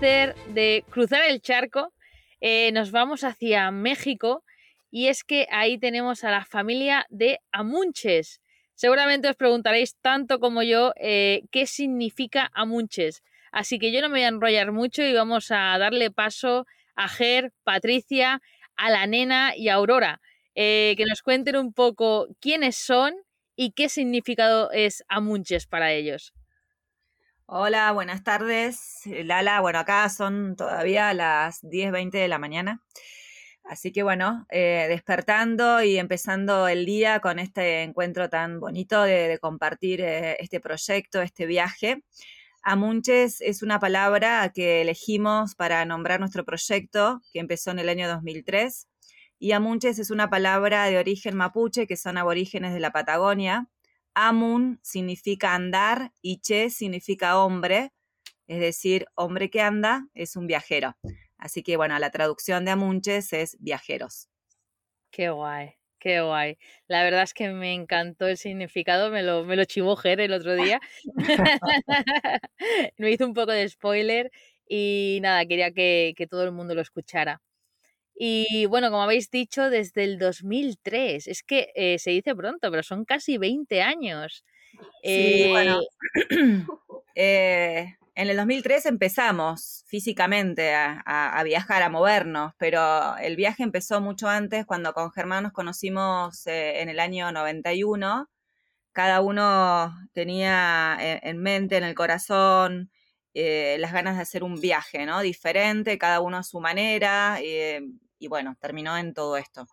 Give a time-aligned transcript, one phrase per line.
[0.00, 1.92] de cruzar el charco.
[2.40, 4.44] Eh, nos vamos hacia México
[4.92, 8.40] y es que ahí tenemos a la familia de Amunches.
[8.74, 13.24] Seguramente os preguntaréis tanto como yo eh, qué significa Amunches.
[13.50, 17.08] Así que yo no me voy a enrollar mucho y vamos a darle paso a
[17.08, 18.40] Ger, Patricia,
[18.76, 20.20] a la nena y a Aurora,
[20.54, 23.14] eh, que nos cuenten un poco quiénes son
[23.56, 26.32] y qué significado es Amunches para ellos.
[27.50, 29.00] Hola, buenas tardes.
[29.06, 32.82] Lala, bueno, acá son todavía las 10, 20 de la mañana.
[33.64, 39.38] Así que bueno, eh, despertando y empezando el día con este encuentro tan bonito de,
[39.40, 42.02] compartir eh, este proyecto, este viaje.
[42.62, 48.08] Amunches es una palabra que elegimos para nombrar nuestro proyecto que empezó en el año
[48.08, 48.88] 2003.
[49.38, 53.68] Y Amunches es una palabra de origen mapuche, que son aborígenes de la Patagonia.
[54.14, 57.92] Amun significa andar y Che significa hombre,
[58.46, 60.96] es decir, hombre que anda es un viajero.
[61.38, 64.28] Así que bueno, la traducción de Amunches es viajeros.
[65.10, 65.74] Qué guay.
[66.00, 66.58] Qué guay.
[66.86, 70.32] La verdad es que me encantó el significado, me lo, me lo chivó Ger el
[70.32, 70.80] otro día.
[72.96, 74.30] me hizo un poco de spoiler
[74.68, 77.40] y nada, quería que, todo el mundo lo escuchara.
[78.20, 82.82] Y bueno, como habéis dicho, desde el 2003, es que eh, se dice pronto, pero
[82.82, 84.44] son casi 20 años.
[85.04, 85.80] Sí, bueno.
[87.14, 94.28] Eh, en el 2003 empezamos físicamente a, viajar, a movernos, pero el viaje empezó mucho
[94.28, 98.28] antes, cuando con Germán nos conocimos eh, en el año 91.
[98.90, 102.90] Cada uno tenía eh, en mente, en el corazón,
[103.34, 105.20] eh, las ganas de hacer un viaje, ¿no?
[105.20, 107.38] Diferente, cada uno a su manera,
[108.18, 109.66] y bueno, terminó en todo esto.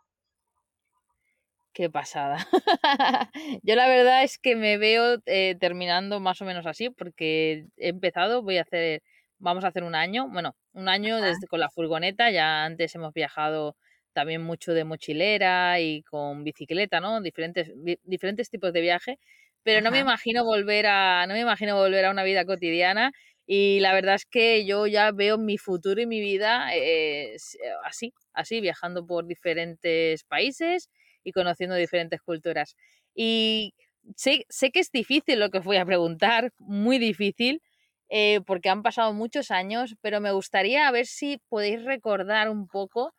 [1.73, 2.37] Qué pasada.
[3.63, 7.89] Yo la verdad es que me veo eh, terminando más o menos así, porque he
[7.89, 9.01] empezado, voy a hacer,
[9.39, 13.13] vamos a hacer un año, bueno, un año desde con la furgoneta, ya antes hemos
[13.13, 13.75] viajado
[14.13, 17.19] también mucho de mochilera y con bicicleta, ¿no?
[17.19, 17.69] Diferentes,
[18.03, 19.19] diferentes tipos de viaje,
[19.61, 23.11] pero no me imagino volver a, no me imagino volver a una vida cotidiana
[23.47, 27.35] y la verdad es que yo ya veo mi futuro y mi vida eh,
[27.83, 30.89] así, así, viajando por diferentes países
[31.23, 32.75] y conociendo diferentes culturas.
[33.13, 33.75] Y
[34.15, 37.61] sé, sé que es difícil lo que os voy a preguntar, muy difícil,
[38.09, 43.13] eh, porque han pasado muchos años, pero me gustaría ver si podéis recordar un poco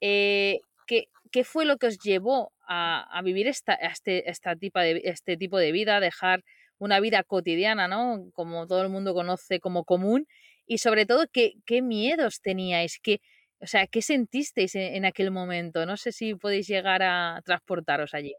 [0.00, 5.02] eh, qué, qué, fue lo que os llevó a, vivir esta, este, esta tipo de,
[5.04, 6.42] este tipo de vida, dejar
[6.80, 8.30] una vida cotidiana, ¿no?
[8.32, 10.26] Como todo el mundo conoce como común,
[10.66, 13.20] y sobre todo qué, qué miedos teníais, qué,
[13.60, 15.84] o sea, ¿qué sentisteis en, aquel momento?
[15.84, 18.34] No sé si podéis llegar a transportaros allí.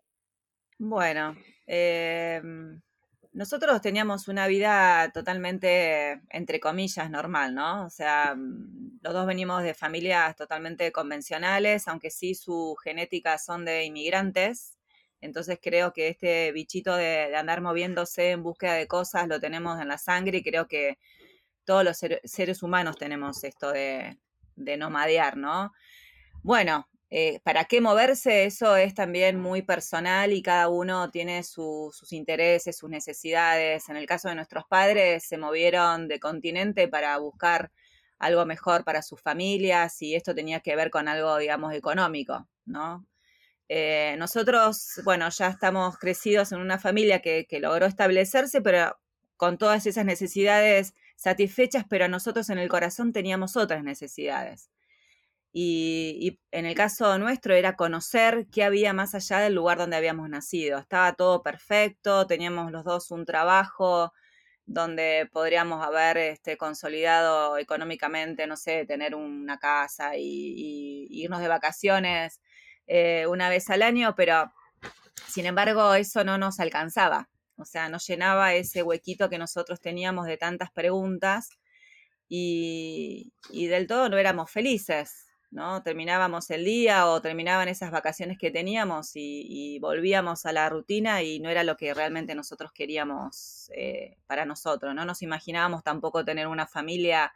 [0.79, 1.37] Bueno,
[1.67, 2.81] em,
[3.33, 7.85] nosotros teníamos una vida totalmente, entre comillas, normal, ¿no?
[7.85, 13.63] O sea, mm, los dos venimos de familias totalmente convencionales, aunque sí su genética son
[13.63, 14.75] de inmigrantes.
[15.21, 19.87] Entonces creo que este bichito de, andar moviéndose en búsqueda de cosas lo tenemos en
[19.87, 20.97] la sangre y creo que
[21.65, 24.17] todos los seres humanos tenemos esto de,
[24.55, 25.71] de nomadear, ¿no?
[26.43, 28.45] Bueno, eh, ¿para qué moverse?
[28.45, 33.89] Eso es también muy personal y cada uno tiene sus intereses, sus necesidades.
[33.89, 37.71] En el caso de nuestros padres, se movieron de continente para buscar
[38.17, 43.05] algo mejor para sus familias y esto tenía que ver con algo, digamos, económico, ¿no?
[43.73, 48.99] Eh, nosotros, bueno, ya estamos crecidos en una familia que, logró establecerse, pero
[49.37, 54.69] con todas esas necesidades satisfechas, pero nosotros en el corazón teníamos otras necesidades.
[55.53, 60.27] Y, en el caso nuestro era conocer qué había más allá del lugar donde habíamos
[60.27, 60.77] nacido.
[60.77, 64.11] Estaba todo perfecto, teníamos los dos un trabajo
[64.65, 72.41] donde podríamos haber este, consolidado económicamente, no sé, tener una casa y, irnos de vacaciones
[72.87, 74.51] eh, una vez al año, pero
[75.27, 77.29] sin embargo eso no nos alcanzaba.
[77.57, 81.49] O sea, no llenaba ese huequito que nosotros teníamos de tantas preguntas
[82.27, 85.83] y, del todo no éramos felices, ¿no?
[85.83, 91.39] Terminábamos el día o terminaban esas vacaciones que teníamos y, volvíamos a la rutina y
[91.39, 95.05] no era lo que realmente nosotros queríamos eh, para nosotros, ¿no?
[95.05, 97.33] Nos imaginábamos tampoco tener una familia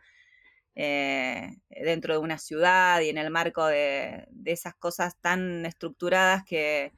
[0.76, 6.92] eh, dentro de una ciudad y en el marco de, esas cosas tan estructuradas que,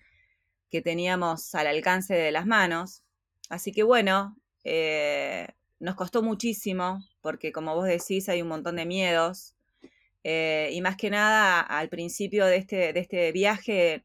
[0.69, 3.03] que teníamos al alcance de las manos.
[3.50, 5.47] Así que bueno, eh,
[5.79, 9.56] nos costó muchísimo, porque como vos decís, hay un montón de miedos.
[10.24, 14.03] Eh, y más que nada, al principio de este, de este viaje,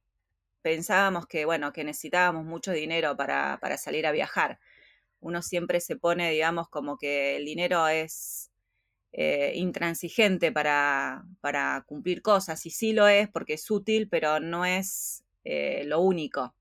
[0.62, 4.60] pensábamos que, bueno, que necesitábamos mucho dinero para, para salir a viajar.
[5.20, 8.51] Uno siempre se pone, digamos, como que el dinero es,
[9.12, 14.64] eh, intransigente para, para, cumplir cosas, y sí lo es porque es útil, pero no
[14.64, 16.54] es eh, lo único,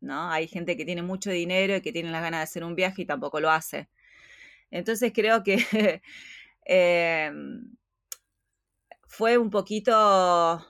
[0.00, 0.30] ¿no?
[0.30, 3.02] Hay gente que tiene mucho dinero y que tiene las ganas de hacer un viaje
[3.02, 3.88] y tampoco lo hace.
[4.70, 5.56] Entonces creo que
[6.64, 7.76] em,
[9.06, 10.64] fue un poquito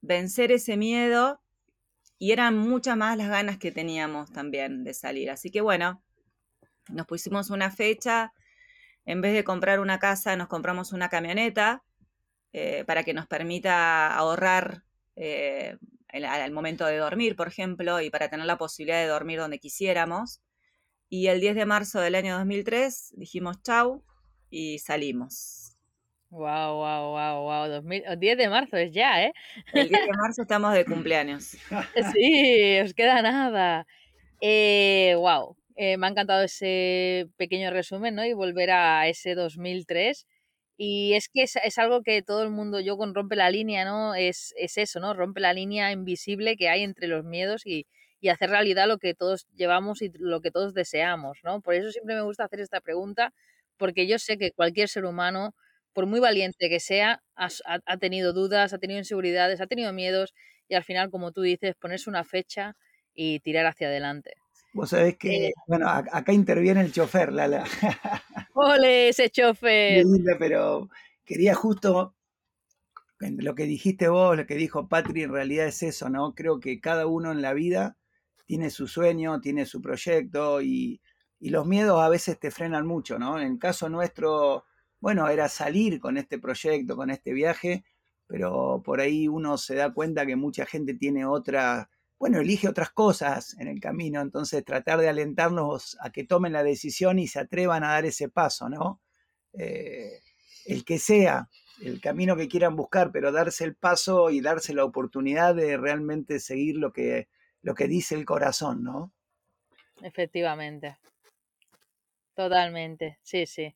[0.00, 1.40] vencer ese miedo
[2.18, 5.30] y eran muchas más las ganas que teníamos también de salir.
[5.30, 6.02] Así que bueno,
[6.88, 8.32] nos pusimos una fecha,
[9.06, 11.82] en vez de comprar una casa, nos compramos una camioneta
[12.52, 14.82] eh, para que nos permita ahorrar
[15.16, 15.76] eh,
[16.08, 20.40] al momento de dormir, por ejemplo, y para tener la posibilidad de dormir donde quisiéramos.
[21.08, 24.04] Y el 10 de marzo del año 2003 dijimos chau
[24.48, 25.76] y salimos.
[26.30, 28.16] Wow, wow, wow, wow.
[28.16, 29.32] 10 de marzo es ya, ¿eh?
[29.72, 31.56] El 10 de marzo estamos de cumpleaños.
[32.12, 33.86] sí, os queda nada.
[34.40, 35.56] Eh, wow.
[35.82, 38.26] Eh, me ha encantado ese pequeño resumen, ¿no?
[38.26, 40.26] Y volver a ese 2003.
[40.76, 44.14] Y es que es, algo que todo el mundo, yo con rompe la línea, ¿no?
[44.14, 45.14] Es, es eso, ¿no?
[45.14, 47.86] Rompe la línea invisible que hay entre los miedos y,
[48.20, 51.62] y hacer realidad lo que todos llevamos y lo que todos deseamos, ¿no?
[51.62, 53.32] Por eso siempre me gusta hacer esta pregunta,
[53.78, 55.54] porque yo sé que cualquier ser humano,
[55.94, 57.48] por muy valiente que sea, ha,
[57.86, 60.34] ha tenido dudas, ha tenido inseguridades, ha tenido miedos
[60.68, 62.76] y al final, como tú dices, ponerse una fecha
[63.14, 64.39] y tirar hacia adelante.
[64.72, 67.64] Vos sabés que, eh, bueno, acá interviene el chofer, Lala.
[68.54, 70.04] ¡Ole, ese chofer!
[70.38, 70.88] pero
[71.24, 72.14] quería justo,
[73.18, 76.34] lo que dijiste vos, lo que dijo Patri, en realidad es eso, ¿no?
[76.34, 77.96] Creo que cada uno en la vida
[78.46, 81.00] tiene su sueño, tiene su proyecto y,
[81.40, 83.40] y los miedos a veces te frenan mucho, ¿no?
[83.40, 84.64] En el caso nuestro,
[85.00, 87.84] bueno, era salir con este proyecto, con este viaje,
[88.26, 91.90] pero por ahí uno se da cuenta que mucha gente tiene otra
[92.20, 96.62] bueno, elige otras cosas en el camino, entonces tratar de alentarnos a que tomen la
[96.62, 99.00] decisión y se atrevan a dar ese paso, ¿no?
[99.54, 100.20] Eh,
[100.66, 101.48] el que sea,
[101.82, 106.40] el camino que quieran buscar, pero darse el paso y darse la oportunidad de realmente
[106.40, 107.28] seguir lo que,
[107.62, 109.14] lo que dice el corazón, ¿no?
[110.02, 110.98] Efectivamente.
[112.34, 113.74] Totalmente, sí, sí.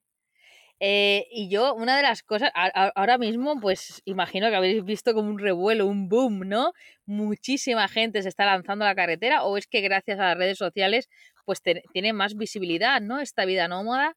[0.80, 2.50] Eh, y yo, una de las cosas,
[2.94, 6.72] ahora mismo, pues imagino que habéis visto como un revuelo, un boom, ¿no?
[7.06, 10.58] Muchísima gente se está lanzando a la carretera, o es que gracias a las redes
[10.58, 11.08] sociales,
[11.44, 11.60] pues
[11.92, 13.20] tiene más visibilidad, ¿no?
[13.20, 14.14] Esta vida nómada.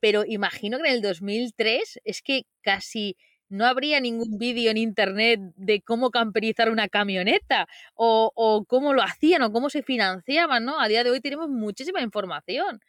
[0.00, 3.16] Pero imagino que en el 2003 es que casi
[3.48, 9.02] no habría ningún vídeo en internet de cómo camperizar una camioneta o, o, cómo lo
[9.02, 10.80] hacían o cómo se financiaban, ¿no?
[10.80, 12.80] A día de hoy tenemos muchísima información.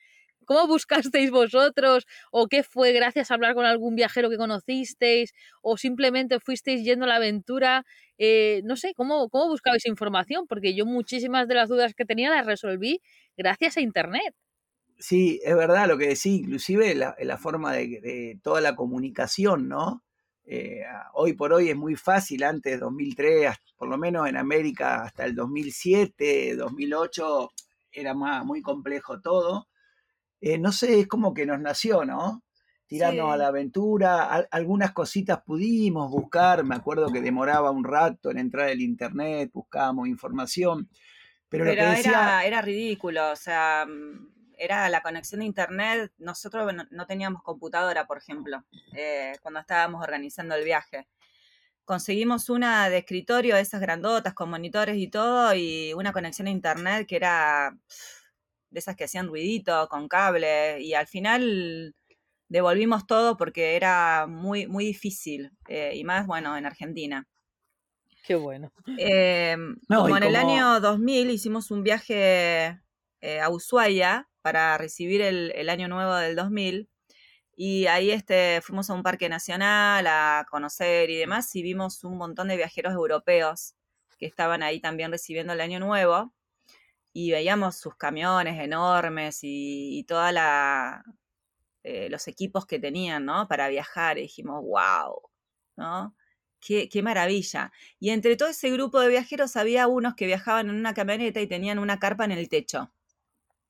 [0.46, 2.08] ¿Cómo buscasteis vosotros?
[2.32, 5.34] ¿O qué fue gracias a hablar con algún viajero que conocisteis?
[5.62, 7.86] ¿O simplemente fuisteis yendo a la aventura?
[8.18, 10.48] Eh, no sé, ¿cómo, ¿cómo buscabais información?
[10.48, 13.02] Porque yo muchísimas de las dudas que tenía las resolví
[13.38, 14.34] gracias a Internet.
[15.00, 20.04] Sí, es verdad lo que decís, inclusive la, la forma de, toda la comunicación, ¿no?
[20.46, 20.82] Eh,
[21.14, 25.24] hoy por hoy es muy fácil, antes de 2003, por lo menos en América hasta
[25.24, 27.50] el 2007, 2008,
[27.94, 29.70] era más, muy complejo todo.
[30.42, 32.44] Eh, no sé, es como que nos nació, ¿no?
[32.88, 38.40] Tirarnos a la aventura, algunas cositas pudimos buscar, me acuerdo que demoraba un rato en
[38.40, 40.90] entrar al internet, buscábamos información,
[41.50, 47.42] pero, era, era ridículo, o sea, mm, era la conexión de internet, nosotros no, teníamos
[47.42, 51.08] computadora, por ejemplo, eh, cuando estábamos organizando el viaje.
[51.86, 57.08] Conseguimos una de escritorio, esas grandotas, con monitores y todo, y una conexión a internet
[57.08, 57.76] que era
[58.70, 61.96] de esas que hacían ruidito con cable y al final
[62.50, 67.28] devolvimos todo porque era muy, muy difícil eh, y más, bueno, en Argentina.
[68.24, 68.72] Qué bueno.
[68.98, 69.56] Eh,
[69.88, 72.80] como en el año 2000 hicimos un viaje
[73.22, 76.90] eh, a Ushuaia para recibir el, el, año nuevo del 2000
[77.56, 82.18] y ahí este, fuimos a un parque nacional a conocer y demás y vimos un
[82.18, 83.76] montón de viajeros europeos
[84.18, 86.34] que estaban ahí también recibiendo el año nuevo
[87.14, 90.32] y veíamos sus camiones enormes y, todos
[91.84, 93.48] eh, los equipos que tenían, ¿no?
[93.48, 95.22] Para viajar y dijimos, wow,
[95.76, 96.16] ¿no?
[96.60, 97.72] Qué, qué, maravilla.
[98.00, 101.48] Y entre todo ese grupo de viajeros había unos que viajaban en una camioneta y
[101.48, 102.92] tenían una carpa en el techo,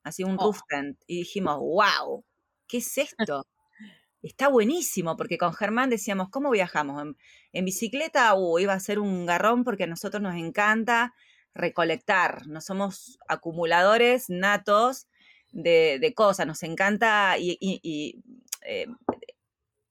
[0.04, 0.46] así un oh.
[0.46, 1.00] roof tent.
[1.06, 2.26] Y dijimos, wow,
[2.68, 3.46] ¿qué es esto?
[4.22, 7.02] Está buenísimo, porque con Germán decíamos, ¿cómo viajamos?
[7.02, 7.16] ¿En,
[7.54, 8.34] en bicicleta?
[8.36, 11.14] Uh, iba a ser un garrón porque a nosotros nos encanta
[11.60, 15.08] recolectar, no somos acumuladores natos
[15.52, 18.22] de, cosas, nos encanta y,
[18.64, 18.88] eh,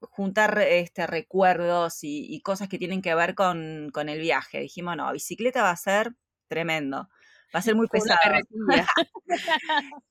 [0.01, 4.61] juntar este, recuerdos y, cosas que tienen que ver con, el viaje.
[4.61, 6.15] Dijimos, no, bicicleta va a ser
[6.49, 7.09] tremendo.
[7.55, 8.19] va a ser muy pesado.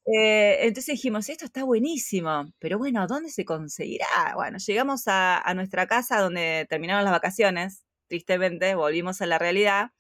[0.10, 4.06] Eh, entonces dijimos, esto está buenísimo, pero bueno, ¿dónde se conseguirá?
[4.36, 9.92] Bueno, llegamos a, a nuestra casa donde terminaron las vacaciones, tristemente, volvimos a la realidad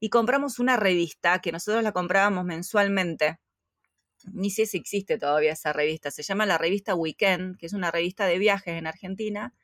[0.00, 3.38] y compramos una revista que nosotros la comprábamos mensualmente.
[4.32, 7.90] Ni sé si existe todavía esa revista, se llama la revista Weekend, que es una
[7.90, 9.54] revista de viajes en Argentina.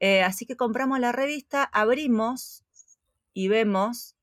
[0.00, 2.64] Eh, así que compramos la revista, abrimos
[3.34, 4.16] y vemos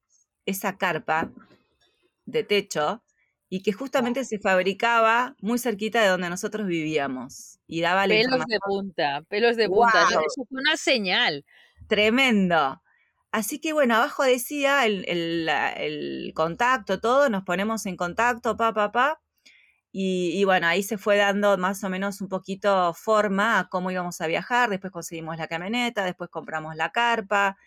[0.46, 1.32] esa carpa
[2.26, 3.04] de techo
[3.50, 8.46] y que justamente se fabricaba muy cerquita de donde nosotros vivíamos y daba la Pelos
[8.46, 10.04] de punta, pelos de punta.
[10.04, 11.46] Eso fue una señal.
[11.88, 12.82] tremendo.
[13.32, 18.74] Así que bueno, abajo decía el, el- el contacto, todo, nos ponemos en contacto, pa,
[18.74, 19.22] pa, pa.
[19.92, 23.92] Y, y bueno, ahí se fue dando más o menos un poquito forma a cómo
[23.92, 24.70] íbamos a viajar.
[24.70, 27.58] Después conseguimos la camioneta, después compramos la carpa.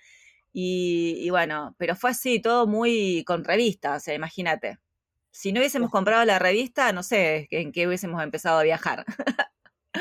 [0.52, 4.78] Y, y bueno, pero fue así, todo muy con revista, o sea, imagínate.
[5.32, 9.04] Si no hubiésemos comprado la revista, no sé en qué hubiésemos empezado a viajar.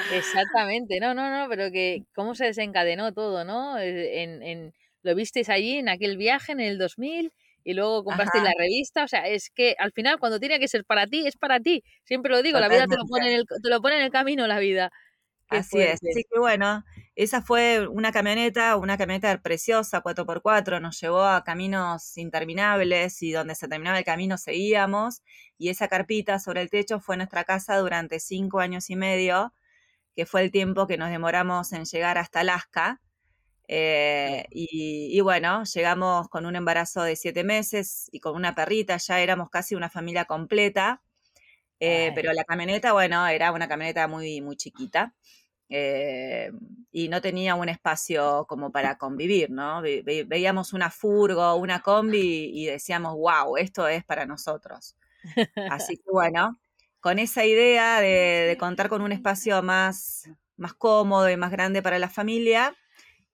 [0.09, 3.77] Exactamente, no, no, no, pero que cómo se desencadenó todo, ¿no?
[3.77, 7.31] Eh, En, en, lo visteis allí en aquel viaje en el 2000
[7.63, 10.83] y luego comprasteis la revista, o sea, es que al final cuando tiene que ser
[10.83, 11.83] para ti, es para ti.
[12.03, 14.11] Siempre lo digo, la vida te lo pone en el, te lo pone en el
[14.11, 14.91] camino, la vida.
[15.47, 15.95] Qué Así es.
[15.95, 16.83] Así que bueno,
[17.15, 23.53] esa fue una camioneta, una camioneta preciosa, 4x4, nos llevó a caminos interminables y donde
[23.55, 25.21] se terminaba el camino seguíamos.
[25.57, 29.53] Y esa carpita sobre el techo fue nuestra casa durante cinco años y medio,
[30.15, 33.01] que fue el tiempo que nos demoramos en llegar hasta Alaska.
[33.73, 38.97] Eh, y, y bueno, llegamos con un embarazo de siete meses y con una perrita,
[38.97, 41.03] ya éramos casi una familia completa.
[41.79, 45.15] Eh, pero la camioneta, bueno, era una camioneta muy, muy chiquita
[45.69, 46.51] eh,
[46.91, 49.81] y no tenía un espacio como para convivir, ¿no?
[49.81, 54.95] Ve- ve- veíamos una furgo, una combi y decíamos, wow, esto es para nosotros.
[55.65, 56.59] Así que bueno,
[56.99, 58.07] con esa idea de,
[58.47, 62.75] de contar con un espacio más, más cómodo y más grande para la familia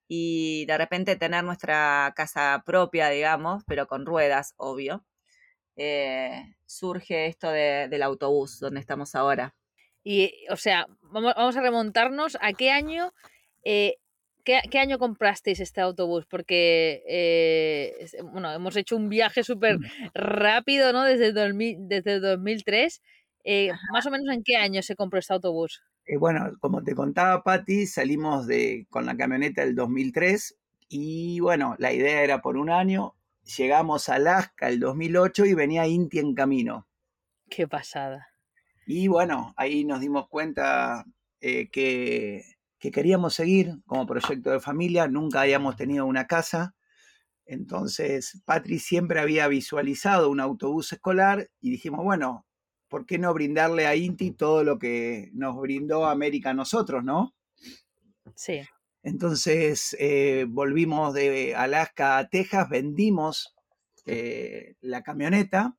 [0.08, 5.06] y de repente tener nuestra casa propia, digamos, pero con ruedas, obvio,
[5.76, 9.56] eh, surge esto de- del autobús donde estamos ahora.
[10.04, 13.14] Y, o sea, vamos, vamos a remontarnos a qué año,
[13.64, 13.98] eh,
[14.44, 19.78] qué, qué año comprasteis este autobús, porque, eh, bueno, hemos hecho un viaje súper
[20.14, 21.04] rápido, ¿no?
[21.04, 23.02] Desde el 2000, desde el 2003.
[23.44, 25.82] Eh, más o menos en qué año se compró este autobús.
[26.08, 31.76] Eh, bueno, como te contaba Patti, salimos de, con la camioneta del 2003 y bueno,
[31.80, 33.16] la idea era por un año.
[33.58, 36.88] Llegamos a Alaska el 2008 y venía Inti en camino.
[37.50, 38.28] Qué pasada.
[38.86, 41.06] Y bueno, ahí nos dimos cuenta
[41.42, 42.44] eh, que,
[42.80, 46.74] que queríamos seguir como proyecto de familia, nunca habíamos tenido una casa.
[47.46, 52.47] Entonces, Patri siempre había visualizado un autobús escolar y dijimos, bueno,
[52.88, 57.36] ¿por qué no brindarle a Inti todo lo que nos brindó América a nosotros, no?
[58.36, 58.62] Sí.
[59.04, 63.56] Entonces eh, volvimos de Alaska a Texas, vendimos
[64.06, 65.78] eh, la camioneta,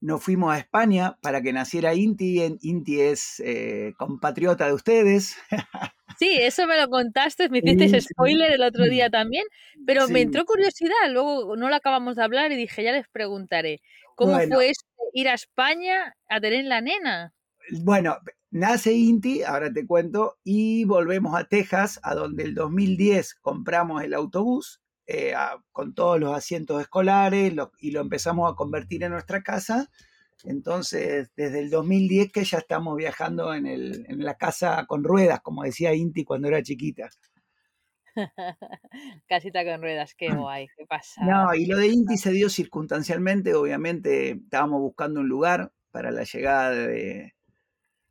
[0.00, 2.42] nos fuimos a España para que naciera Inti.
[2.60, 5.36] Inti es eh, compatriota de ustedes.
[6.18, 9.44] Sí, eso me lo contaste, me hiciste Sí, spoiler el otro día también,
[9.86, 13.80] pero me entró curiosidad, luego no lo acabamos de hablar y dije, ya les preguntaré,
[14.14, 14.54] ¿cómo Bueno.
[14.54, 14.82] fue eso
[15.12, 17.34] ir a España a tener la nena?
[17.82, 18.18] Bueno,
[18.50, 24.14] nace Inti, ahora te cuento, y volvemos a Texas, a donde el 2010 compramos el
[24.14, 25.34] autobús eh,
[25.72, 29.90] con todos los asientos escolares y lo empezamos a convertir en nuestra casa.
[30.44, 35.40] Entonces, desde el 2010 que ya estamos viajando en, el- en la casa con ruedas,
[35.42, 37.10] como decía Inti cuando era chiquita.
[39.28, 41.26] Casita con ruedas, qué guay, qué pasada.
[41.26, 46.24] No, y lo de Inti se dio circunstancialmente, obviamente estábamos buscando un lugar para la
[46.24, 47.34] llegada de,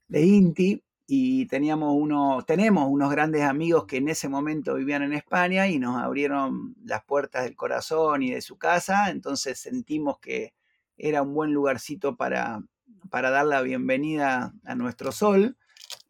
[0.07, 5.13] de Inti y teníamos uno, tenemos unos grandes amigos que en ese momento vivían en
[5.13, 10.53] España y nos abrieron las puertas del corazón y de su casa, entonces sentimos que
[10.97, 12.61] era un buen lugarcito para,
[13.09, 15.57] para dar la bienvenida a nuestro sol.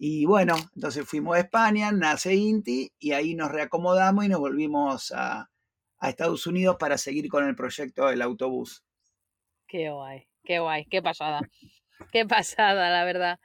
[0.03, 5.11] Y bueno, entonces fuimos a España, nace Inti y ahí nos reacomodamos y nos volvimos
[5.11, 5.51] a,
[5.99, 8.83] a Estados Unidos para seguir con el proyecto del autobús.
[9.67, 11.41] Qué guay, qué guay, qué pasada.
[12.11, 13.39] Qué pasada, la verdad.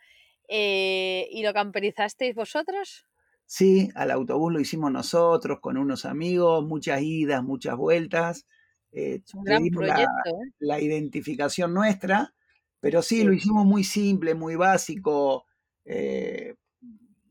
[0.48, 3.06] Eh, ¿Y lo camperizasteis vosotros?
[3.46, 8.46] Sí, al autobús lo hicimos nosotros con unos amigos, muchas idas, muchas vueltas.
[8.92, 10.52] Eh, Es un le gran dimos la, proyecto, ¿eh?
[10.58, 12.34] la identificación nuestra,
[12.80, 13.24] pero sí, Sí.
[13.24, 15.46] lo hicimos muy simple, muy básico.
[15.86, 16.54] Eh,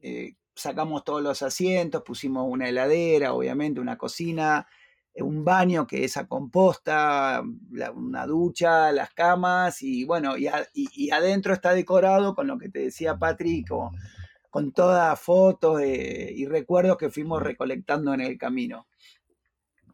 [0.01, 4.67] eh, sacamos todos los asientos, pusimos una heladera, obviamente, una cocina.
[5.17, 7.41] un baño que es a composta,
[7.93, 12.79] una ducha, las camas y bueno, y, y, adentro está decorado con lo que te
[12.79, 18.87] decía Patrick, con, todas fotos y recuerdos que fuimos recolectando en el camino.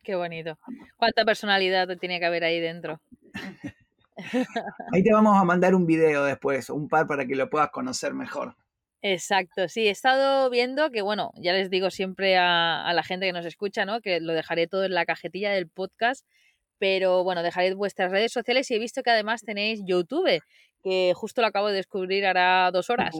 [0.03, 0.57] Qué bonito.
[0.97, 3.01] ¿Cuánta personalidad tiene que haber ahí dentro?
[4.93, 8.13] Ahí te vamos a mandar un video después, un par para que lo puedas conocer
[8.13, 8.55] mejor.
[9.03, 13.33] Exacto, sí, he estado viendo que, bueno, ya les digo siempre a, la gente que
[13.33, 13.99] nos escucha, ¿no?
[13.99, 16.25] Que lo dejaré todo en la cajetilla del podcast,
[16.77, 20.41] pero bueno, dejaré vuestras redes sociales y he visto que además tenéis YouTube,
[20.83, 23.15] que justo lo acabo de descubrir hará dos horas.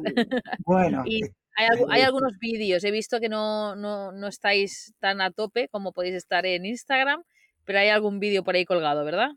[0.65, 1.03] Bueno.
[1.07, 1.23] y
[1.55, 5.93] hay, hay, algunos vídeos, he visto que no, no, no estáis tan a tope como
[5.93, 7.23] podéis estar en Instagram,
[7.65, 9.31] pero hay algún vídeo por ahí colgado, ¿verdad?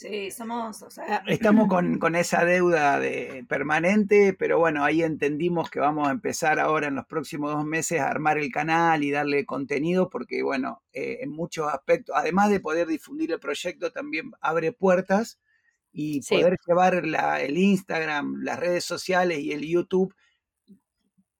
[0.00, 1.22] Sí, somos, o sea...
[1.26, 6.86] Estamos con, esa deuda de, permanente, pero bueno, ahí entendimos que vamos a empezar ahora
[6.86, 11.18] en los próximos dos meses a armar el canal y darle contenido, porque bueno, eh,
[11.20, 15.38] en muchos aspectos, además de poder difundir el proyecto, también abre puertas
[15.92, 20.14] y poder llevar el Instagram, las redes sociales y el YouTube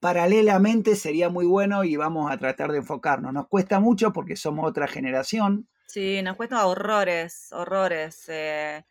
[0.01, 3.33] paralelamente sería muy bueno y vamos a tratar de enfocarnos.
[3.33, 8.29] Nos cuesta mucho porque somos otra generación, Sí, nos cuesta horrores, horrores.
[8.29, 8.85] Eh,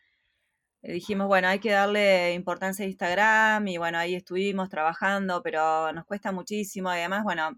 [0.82, 5.94] eh, dijimos, bueno, hay que darle importancia a Instagram y bueno, ahí estuvimos trabajando, pero
[5.94, 7.52] nos cuesta muchísimo y además, bueno,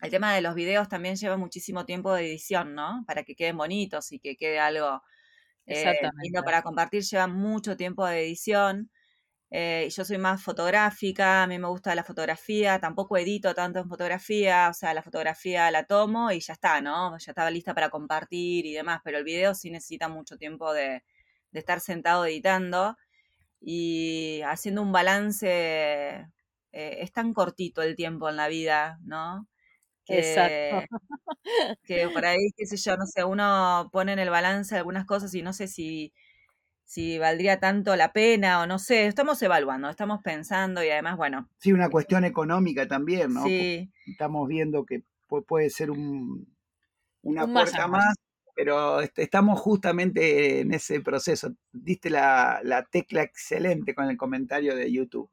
[0.00, 3.04] el tema de los videos también lleva muchísimo tiempo de edición, ¿no?
[3.06, 5.02] Para que queden bonitos y que quede algo
[5.66, 8.90] eh, lindo para compartir, lleva mucho tiempo de edición.
[9.50, 13.88] Eh, yo soy más fotográfica, a mí me gusta la fotografía, tampoco edito tanto en
[13.88, 17.16] fotografía, o sea, la fotografía la tomo y ya está, ¿no?
[17.16, 21.02] Ya estaba lista para compartir y demás, pero el video sí necesita mucho tiempo de,
[21.52, 22.96] estar sentado editando
[23.60, 25.48] y haciendo un balance.
[26.72, 29.48] Eh, es tan cortito el tiempo en la vida, ¿no?
[30.08, 30.96] Exacto.
[31.84, 35.34] Que por ahí, qué sé yo, no sé, uno pone en el balance algunas cosas
[35.34, 36.12] y no sé si
[36.88, 41.46] si valdría tanto la pena o no sé, estamos evaluando, estamos pensando y además, bueno.
[41.58, 43.44] Sí, una cuestión económica también, ¿no?
[43.44, 43.92] Sí.
[44.06, 45.02] Estamos viendo que
[45.46, 46.56] puede ser un,
[47.20, 48.14] una puerta más,
[48.54, 51.54] pero estamos justamente en ese proceso.
[51.72, 55.30] Diste la, tecla excelente con el comentario de YouTube.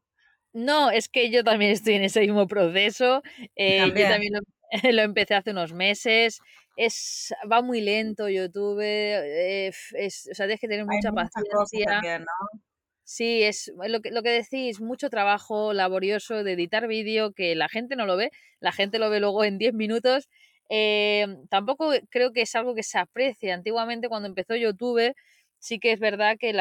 [0.51, 3.23] No, es que yo también estoy en ese mismo proceso.
[3.55, 4.33] Eh, yo también
[4.93, 6.41] lo, empecé hace unos meses
[6.75, 12.25] es va muy lento YouTube, eh, es, o sea, tienes que tener mucha paciencia.
[13.07, 17.69] Sí, es lo que, lo que decís, mucho trabajo laborioso de editar vídeo que la
[17.69, 20.27] gente no lo ve, la gente lo ve luego en 10 minutos.
[20.69, 23.51] Eh, tampoco creo que es algo que se aprecie.
[23.51, 25.13] Antiguamente cuando empezó YouTube,
[25.59, 26.53] sí que es verdad que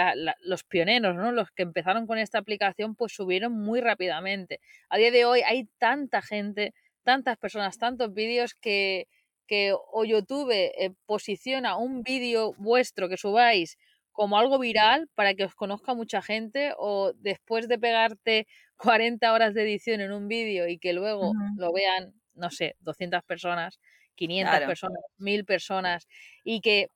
[0.43, 1.33] los pioneros, ¿no?
[1.33, 4.61] los que empezaron con esta aplicación, pues subieron muy rápidamente.
[4.91, 6.75] A día de hoy hay tanta gente,
[7.05, 9.07] tantas personas, tantos vídeos que,
[9.47, 13.77] que o YouTube eh, posiciona un vídeo vuestro que subáis
[14.15, 19.55] como algo viral para que os conozca mucha gente o después de pegarte 40 horas
[19.55, 23.79] de edición en un vídeo y que luego lo vean, no sé, 200 personas,
[24.15, 26.07] 500 personas, 1000 personas
[26.45, 26.89] y que,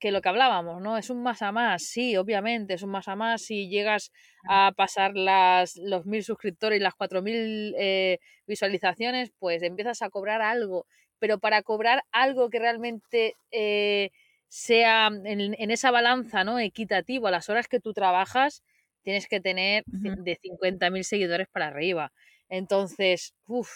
[0.00, 0.96] que lo que hablábamos, ¿no?
[0.96, 4.10] Es un más a más, sí, obviamente, es un más a más si llegas
[4.48, 10.42] a pasar las, los 1000 suscriptores y las 4000 eh, visualizaciones, pues empiezas a cobrar
[10.42, 10.86] algo
[11.22, 14.10] pero para cobrar algo que realmente eh,
[14.48, 16.58] sea en, esa balanza ¿no?
[16.58, 18.64] equitativo a las horas que tú trabajas,
[19.02, 22.10] tienes que tener de 50.000 seguidores para arriba.
[22.48, 23.70] Entonces, uff,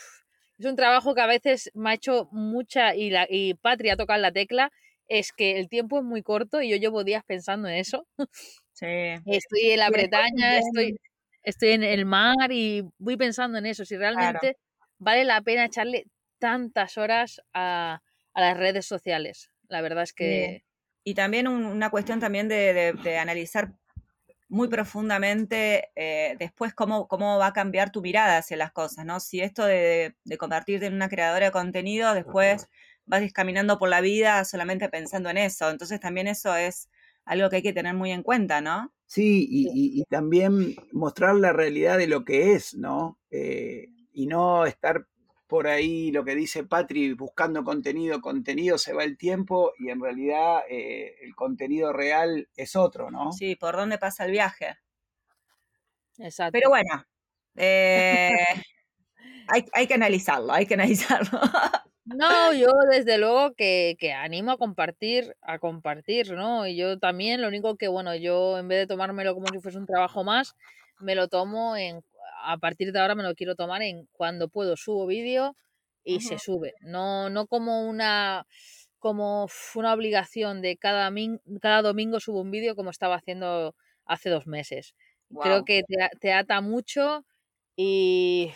[0.59, 4.18] es un trabajo que a veces me ha hecho mucha, y, la, y Patria toca
[4.18, 4.72] la tecla,
[5.06, 8.09] es que el tiempo es muy corto y yo llevo días pensando en eso.
[8.72, 8.87] Sí.
[9.24, 10.96] Estoy en la Bretaña, estoy,
[11.44, 14.56] estoy en el mar y voy pensando en eso, si realmente
[14.98, 16.06] vale la pena echarle
[16.38, 18.03] tantas horas a,
[18.35, 19.51] las redes sociales.
[19.68, 20.64] La verdad es que...
[21.05, 23.72] Y también una cuestión también de, analizar
[24.49, 29.20] muy profundamente eh, después cómo, cómo va a cambiar tu mirada hacia las cosas, ¿no?
[29.20, 32.68] Si esto de, convertirte en una creadora de contenido, después
[33.07, 35.70] vas caminando por la vida solamente pensando en eso.
[35.70, 36.88] Entonces también eso es
[37.25, 38.92] algo que hay que tener muy en cuenta, ¿no?
[39.07, 43.18] Sí, y, también mostrar la realidad de lo que es, ¿no?
[43.31, 45.07] Eh, y no estar
[45.46, 50.00] por ahí lo que dice Patri, buscando contenido, contenido, se va el tiempo y en
[50.00, 53.32] realidad eh, el contenido real es otro, ¿no?
[53.32, 54.76] Sí, por dónde pasa el viaje.
[56.18, 56.52] Exacto.
[56.52, 57.04] Pero bueno,
[57.56, 58.30] eh,
[59.72, 61.40] hay, que analizarlo, hay que analizarlo.
[62.09, 66.64] No, yo desde luego que, que, animo a compartir, a compartir, ¿no?
[66.64, 69.76] Y yo también, lo único que, bueno, yo en vez de tomármelo como si fuese
[69.76, 70.54] un trabajo más,
[71.00, 72.04] me lo tomo en
[72.44, 75.57] a partir de ahora me lo quiero tomar en cuando puedo subo vídeo
[76.05, 76.75] y se sube.
[76.81, 78.46] No, no como una
[78.99, 81.12] como una obligación de cada,
[81.61, 84.94] cada domingo subo un vídeo como estaba haciendo hace dos meses.
[85.42, 85.83] Creo que
[86.20, 87.25] te, ata mucho
[87.77, 88.53] y,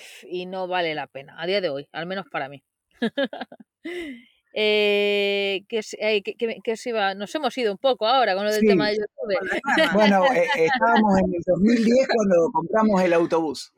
[0.46, 2.62] no vale la pena, a día de hoy, al menos para mí.
[4.52, 9.92] eh, que, eh, nos hemos ido un poco ahora con lo del tema de YouTube.
[9.92, 13.72] Bueno, eh, estábamos en el 2010 cuando compramos el autobús.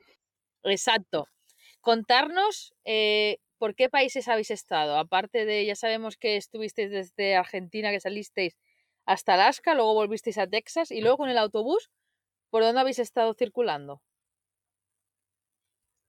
[0.65, 1.29] Exacto.
[1.81, 4.97] Contarnos eh, por qué países habéis estado.
[4.97, 8.57] Aparte de, ya sabemos que estuvisteis desde Argentina, que salisteis
[9.05, 11.91] hasta Alaska, luego volvisteis a Texas y luego con el autobús,
[12.51, 14.01] ¿por dónde habéis estado circulando?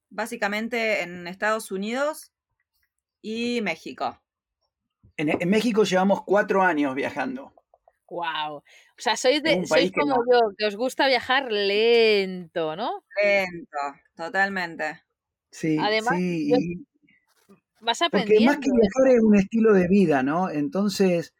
[0.09, 2.31] Básicamente en Estados Unidos
[3.21, 4.22] y México.
[5.17, 7.53] En, México llevamos cuatro años viajando.
[8.09, 8.57] Wow.
[8.57, 8.63] O
[8.97, 13.03] sea, sois, de, sois como yo, que os gusta viajar lento, ¿no?
[13.21, 13.77] Lento,
[14.15, 15.01] totalmente.
[15.49, 16.85] Sí, Además, sí.
[17.79, 18.53] vas aprendiendo.
[18.53, 20.49] Porque más que viajar es un estilo de vida, ¿no?
[20.49, 21.33] Entonces,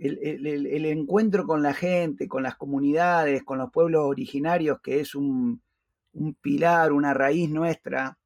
[0.00, 5.62] el, encuentro con la gente, con las comunidades, con los pueblos originarios, que es un,
[6.40, 8.18] pilar, una raíz nuestra.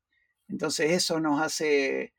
[0.49, 2.13] Entonces eso nos hace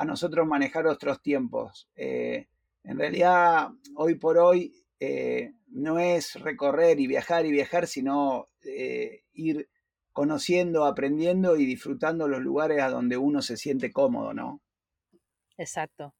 [0.00, 1.90] a nosotros manejar otros tiempos.
[1.94, 2.48] Eh,
[2.84, 9.24] en realidad, hoy por hoy, eh, no es recorrer y viajar y viajar, sino eh,
[9.34, 9.68] ir
[10.10, 14.62] conociendo, aprendiendo y disfrutando los lugares a donde uno se siente cómodo, ¿no?
[15.58, 16.14] Exacto.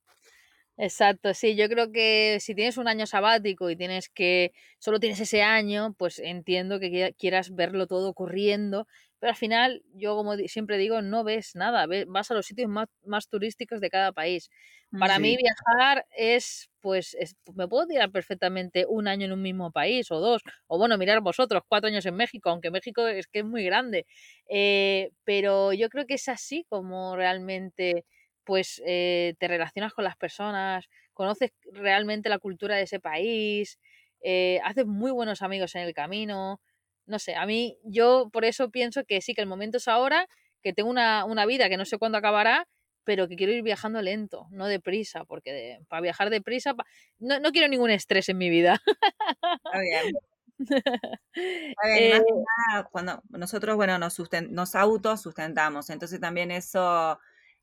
[0.82, 5.20] Exacto, sí, yo creo que si tienes un año sabático y tienes que, solo tienes
[5.20, 8.86] ese año, pues entiendo que quieras verlo todo corriendo,
[9.18, 13.28] pero al final, yo como siempre digo, no ves nada, vas a los sitios más,
[13.28, 14.48] turísticos de cada país.
[14.96, 17.14] Para mí viajar es, pues,
[17.54, 21.20] me puedo tirar perfectamente un año en un mismo país o dos, o bueno, mirar
[21.20, 24.06] vosotros, cuatro años en México, aunque México es que es muy grande,
[24.48, 28.06] eh, pero yo creo que es así como realmente
[28.44, 33.78] pues eh, te relacionas con las personas, conoces realmente la cultura de ese país,
[34.22, 36.60] eh, haces muy buenos amigos en el camino.
[37.06, 40.26] No sé, a mí yo por eso pienso que sí, que el momento es ahora,
[40.62, 42.68] que tengo una, vida que no sé cuándo acabará,
[43.04, 46.74] pero que quiero ir viajando lento, no deprisa, porque para viajar deprisa
[47.18, 48.80] no, no, quiero ningún estrés en mi vida.
[49.64, 50.14] Está bien.
[51.86, 52.20] Eh
[52.90, 57.18] cuando nosotros, bueno, nos, nos autosustentamos, entonces también eso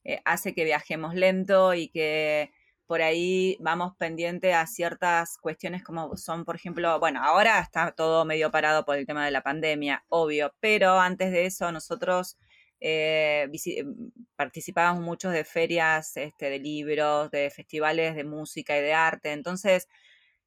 [0.08, 2.52] eh, hace que viajemos lento y que
[2.86, 8.24] por ahí vamos pendiente a ciertas cuestiones como son, por ejemplo, bueno, ahora está todo
[8.24, 12.38] medio parado por el tema de la pandemia, obvio, pero antes de eso nosotros
[12.80, 13.50] eh,
[14.38, 19.90] participábamos mucho de ferias este, de libros, de festivales de música y de arte, entonces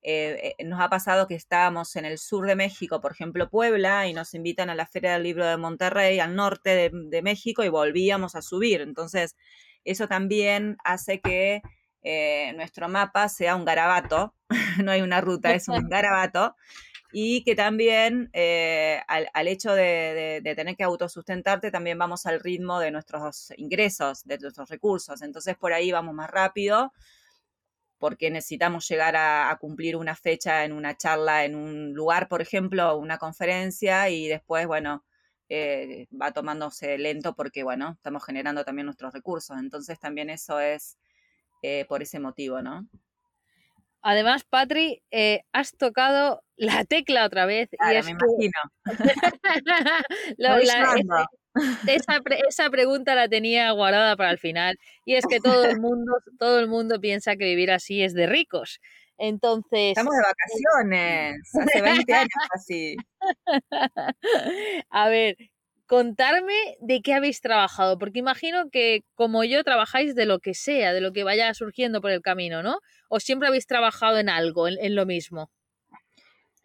[0.03, 4.07] eh, eh, nos ha pasado que estábamos en el sur de México, por ejemplo Puebla,
[4.07, 7.69] y nos invitan a la Feria del Libro de Monterrey, al norte de, México, y
[7.69, 8.81] volvíamos a subir.
[8.81, 9.37] Entonces,
[9.85, 11.61] eso también hace que
[12.03, 14.35] eh, nuestro mapa sea un garabato,
[14.83, 16.57] no hay una ruta, es un garabato,
[17.13, 18.31] y que también
[19.09, 24.39] al, hecho de, de, tener que autosustentarte, también vamos al ritmo de nuestros ingresos, de
[24.39, 25.21] nuestros recursos.
[25.21, 26.93] Entonces, por ahí vamos más rápido
[28.01, 32.97] porque necesitamos llegar a, cumplir una fecha en una charla en un lugar, por ejemplo,
[32.97, 35.05] una conferencia, y después, bueno,
[35.51, 39.59] eh, va tomándose lento porque, bueno, estamos generando también nuestros recursos.
[39.59, 40.97] Entonces también eso es
[41.63, 42.89] eh, por ese motivo, ¿no?
[44.01, 47.69] Además, Patri, eh, has tocado la tecla otra vez.
[47.71, 48.61] y es me imagino.
[51.87, 54.79] esa, esa, pregunta la tenía guardada para el final.
[55.05, 58.27] Y es que todo el mundo, todo el mundo piensa que vivir así es de
[58.27, 58.81] ricos.
[59.19, 59.91] Entonces.
[59.91, 61.37] Estamos de vacaciones.
[61.61, 62.97] Hace 20 años así.
[64.91, 65.37] A ver,
[65.91, 70.93] contarme de qué habéis trabajado, porque imagino que como yo trabajáis de lo que sea,
[70.93, 72.79] de lo que vaya surgiendo por el camino, ¿no?
[73.09, 75.51] ¿O siempre habéis trabajado en algo, en, lo mismo?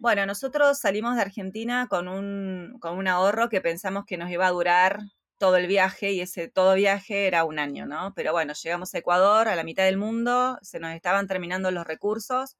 [0.06, 4.46] Bueno, nosotros salimos de Argentina con un, con un ahorro que pensamos que nos iba
[4.46, 5.00] a durar
[5.39, 8.13] todo el viaje y ese todo viaje era un año, ¿no?
[8.13, 11.88] Pero bueno, llegamos a Ecuador, a la mitad del mundo, se nos estaban terminando los
[11.88, 12.56] recursos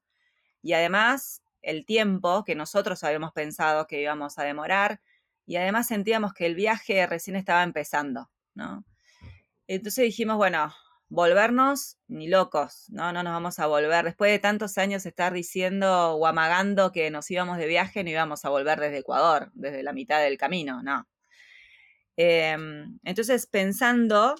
[0.60, 5.00] y además el tiempo que nosotros habíamos pensado que íbamos a demorar
[5.46, 8.84] y además sentíamos que el viaje recién estaba empezando, ¿no?
[9.68, 10.74] Entonces dijimos, bueno,
[11.08, 13.12] volvernos ni locos, ¿no?
[13.12, 14.04] No nos vamos a volver.
[14.04, 18.44] Después de tantos años estar diciendo o amagando que nos íbamos de viaje, no íbamos
[18.44, 21.06] a volver desde Ecuador, desde la mitad del camino, no.
[22.16, 24.34] Em, entonces, pensando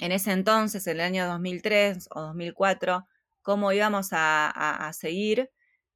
[0.00, 3.06] en ese entonces, en el año 2003 o 2004,
[3.42, 5.50] cómo íbamos a, seguir,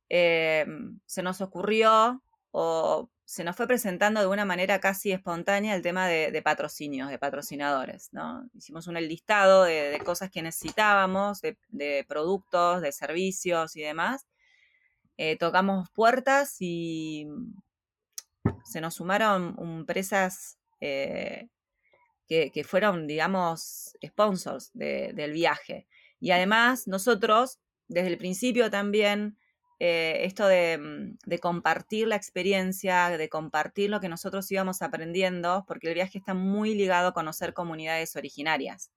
[0.08, 5.82] em, se nos ocurrió o se nos fue presentando de una manera casi espontánea el
[5.82, 8.48] tema de, patrocinios, de patrocinadores, ¿no?
[8.54, 14.26] Hicimos un listado de, cosas que necesitábamos, de, productos, de servicios y demás.
[15.18, 17.26] Eh, tocamos puertas y
[18.64, 21.48] se nos sumaron empresas eh,
[22.26, 25.86] que, fueron, digamos, sponsors del viaje.
[26.18, 29.36] Y además nosotros, desde el principio también,
[29.80, 35.88] eh, esto mm, de, compartir la experiencia, de compartir lo que nosotros íbamos aprendiendo, porque
[35.88, 38.90] el viaje está muy ligado a conocer comunidades originarias.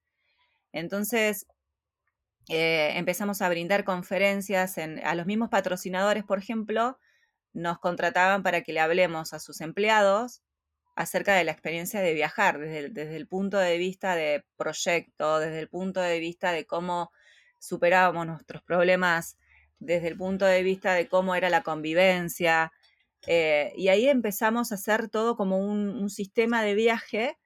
[0.74, 1.46] Entonces,
[2.50, 6.98] eh, empezamos a brindar conferencias a los mismos patrocinadores, por ejemplo,
[7.54, 10.42] nos contrataban para que le hablemos a sus empleados
[10.96, 15.60] acerca de la experiencia de viajar, desde desde el punto de vista de proyecto, desde
[15.60, 17.12] el punto de vista de cómo
[17.60, 19.38] superábamos nuestros problemas
[19.82, 22.72] desde el punto de vista de cómo era la convivencia.
[23.28, 27.38] Eh, y ahí empezamos a hacer todo como un, sistema de viaje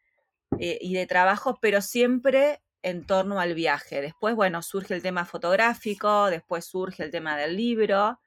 [0.59, 4.01] eh, y de trabajo, pero siempre en torno al viaje.
[4.01, 8.19] Después, bueno, surge el tema fotográfico, después surge el tema del libro.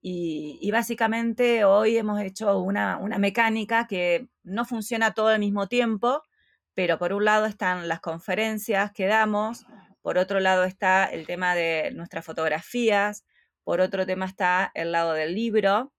[0.00, 6.22] Y, básicamente hoy hemos hecho una, una, mecánica que no funciona todo al mismo tiempo,
[6.74, 9.64] pero por un lado están las conferencias que damos,
[10.02, 13.24] por otro lado está el tema de nuestras fotografías,
[13.64, 15.92] por otro tema está el lado del libro,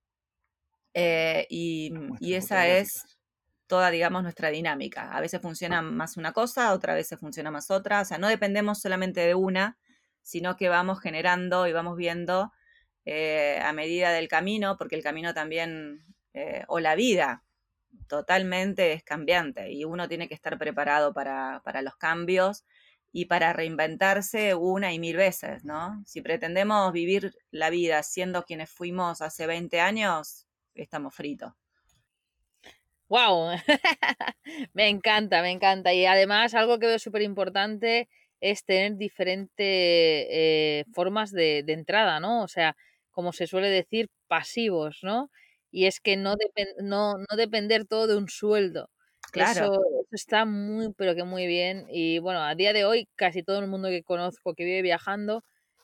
[0.98, 1.92] eh, y,
[2.34, 3.20] esa es
[3.68, 5.12] toda, digamos, nuestra dinámica.
[5.12, 8.80] A veces funciona más una cosa, otra vez funciona más otra, o sea, no dependemos
[8.80, 9.78] solamente de una,
[10.22, 12.54] sino que vamos generando y vamos viendo
[13.04, 16.00] eh, a medida del camino, porque el camino también,
[16.34, 17.44] eh, o la vida,
[18.08, 22.66] totalmente es cambiante y uno tiene que estar preparado para, para los cambios
[23.18, 26.04] y para reinventarse una y mil veces, ¿no?
[26.06, 31.54] Si pretendemos vivir la vida siendo quienes fuimos hace 20 años, estamos fritos.
[33.08, 33.52] ¡Wow!
[34.74, 35.94] me encanta, me encanta.
[35.94, 38.10] Y además algo que veo súper importante
[38.42, 42.44] es tener diferentes eh, formas de, entrada, ¿no?
[42.44, 42.76] O sea,
[43.12, 45.32] como se suele decir, pasivos, ¿no?
[45.72, 46.36] Y es que no,
[46.82, 48.90] no, no depender todo de un sueldo.
[49.36, 49.66] Claro.
[49.66, 51.86] Eso, está muy, pero que muy bien.
[51.90, 55.44] Y bueno, a día de hoy casi todo el mundo que conozco que vive viajando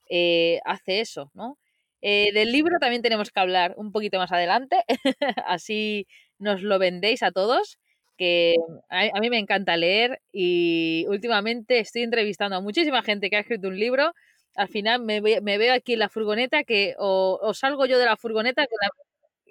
[0.10, 1.58] eh, hace eso, ¿no?
[2.02, 4.84] Eh, del libro también tenemos que hablar un poquito más adelante,
[5.46, 6.08] así
[6.40, 7.78] nos lo vendéis a todos,
[8.18, 8.56] que
[8.90, 13.68] a, mí me encanta leer y últimamente estoy entrevistando a muchísima gente que ha escrito
[13.68, 14.14] un libro.
[14.56, 18.64] Al final me, veo aquí en la furgoneta que o, salgo yo de la furgoneta
[18.66, 18.90] que la,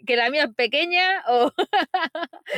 [0.07, 1.53] que la mía es pequeña o...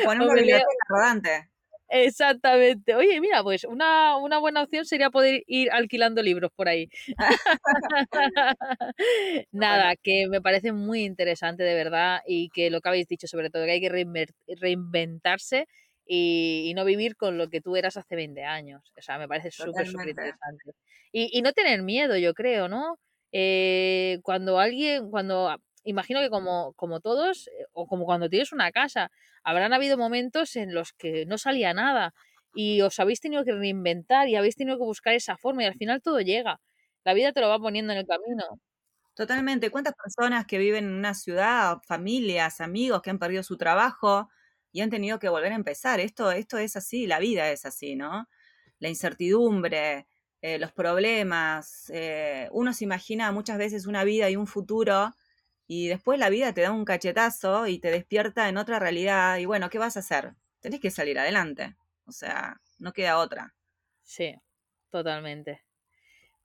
[0.05, 1.52] Ponemos biblioteca rodante.
[1.94, 2.94] Exactamente.
[2.94, 6.88] Oye, mira, pues una, buena opción sería poder ir alquilando libros por ahí.
[9.52, 13.50] Nada, que me parece muy interesante de verdad y que lo que habéis dicho sobre
[13.50, 14.26] todo, que hay que
[14.59, 15.66] reinventarse
[16.07, 18.92] y, no vivir con lo que tú eras hace 20 años.
[18.96, 20.72] O sea, me parece súper, súper interesante.
[21.12, 22.98] Y, y, no tener miedo, yo creo, ¿no?
[23.33, 28.73] Eh, cuando alguien, cuando imagino que como, como todos, eh, o como cuando tienes una
[28.73, 29.11] casa,
[29.45, 32.14] habrán habido momentos en los que no salía nada
[32.55, 35.75] y os habéis tenido que reinventar y habéis tenido que buscar esa forma y al
[35.75, 36.61] final todo llega.
[37.05, 38.61] La vida te lo va poniendo en el camino.
[39.14, 39.71] Totalmente.
[39.71, 44.31] ¿Cuántas personas que viven en una ciudad, familias, amigos que han perdido su trabajo
[44.73, 46.01] y han tenido que volver a empezar?
[46.01, 48.27] Esto, esto es así, la vida es así, ¿no?
[48.79, 50.07] La incertidumbre,
[50.40, 51.90] eh, los problemas.
[51.95, 55.12] Eh, uno se imagina muchas veces una vida y un futuro
[55.66, 59.46] y después la vida te da un cachetazo y te despierta en otra realidad y
[59.46, 60.35] bueno, ¿qué vas a hacer?
[60.61, 61.77] Tenés que salir adelante.
[62.07, 63.55] O sea, no queda otra.
[64.03, 64.35] Sí,
[64.90, 65.62] totalmente.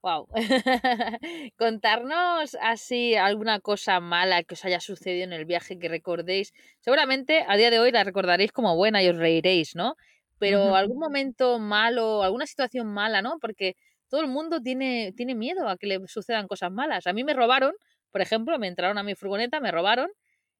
[0.01, 0.27] Wow.
[1.57, 6.53] Contarnos así alguna cosa mala que os haya sucedido en el viaje que recordéis.
[6.79, 9.95] Seguramente a día de hoy la recordaréis como buena y os reiréis, ¿no?
[10.39, 13.39] Pero algún momento malo, alguna situación mala, ¿no?
[13.41, 13.75] Porque
[14.07, 17.07] todo el mundo tiene, tiene miedo a que le sucedan cosas malas.
[17.07, 17.73] A mí me robaron
[18.11, 20.09] por ejemplo, me entraron a mi furgoneta, me robaron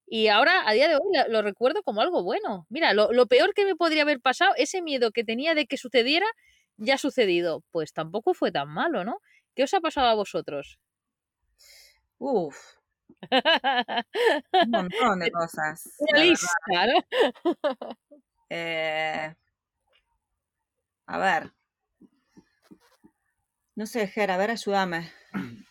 [0.10, 2.65] y ahora a día de hoy lo, recuerdo como algo bueno.
[2.69, 6.25] Mira, lo, peor que me podría haber pasado, ese miedo que tenía de que sucediera,
[6.77, 7.63] ya ha sucedido.
[7.71, 9.19] Pues tampoco fue tan malo, ¿no?
[9.53, 10.79] ¿Qué os ha pasado a vosotros?
[12.19, 12.57] Uf.
[13.31, 15.89] Un montón de cosas.
[15.99, 16.47] Una lista,
[16.86, 17.97] ¿no?
[18.49, 19.36] Eh,
[21.05, 21.51] a ver.
[23.75, 25.12] No sé, Ger, a ver, ayúdame.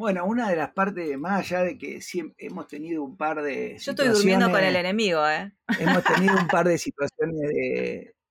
[0.00, 3.76] Bueno, una de las partes, más allá de que siempre hemos tenido un par de.
[3.78, 5.52] Yo estoy durmiendo con el enemigo, ¿eh?
[5.78, 7.38] Hemos tenido un par de situaciones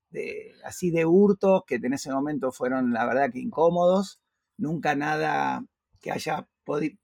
[0.10, 4.19] de, así de hurtos que en ese momento fueron, la verdad, que incómodos.
[4.58, 5.63] Nunca nada
[6.01, 6.47] que haya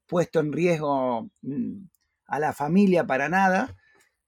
[0.07, 1.85] puesto en riesgo mm,
[2.25, 3.77] a la familia para nada.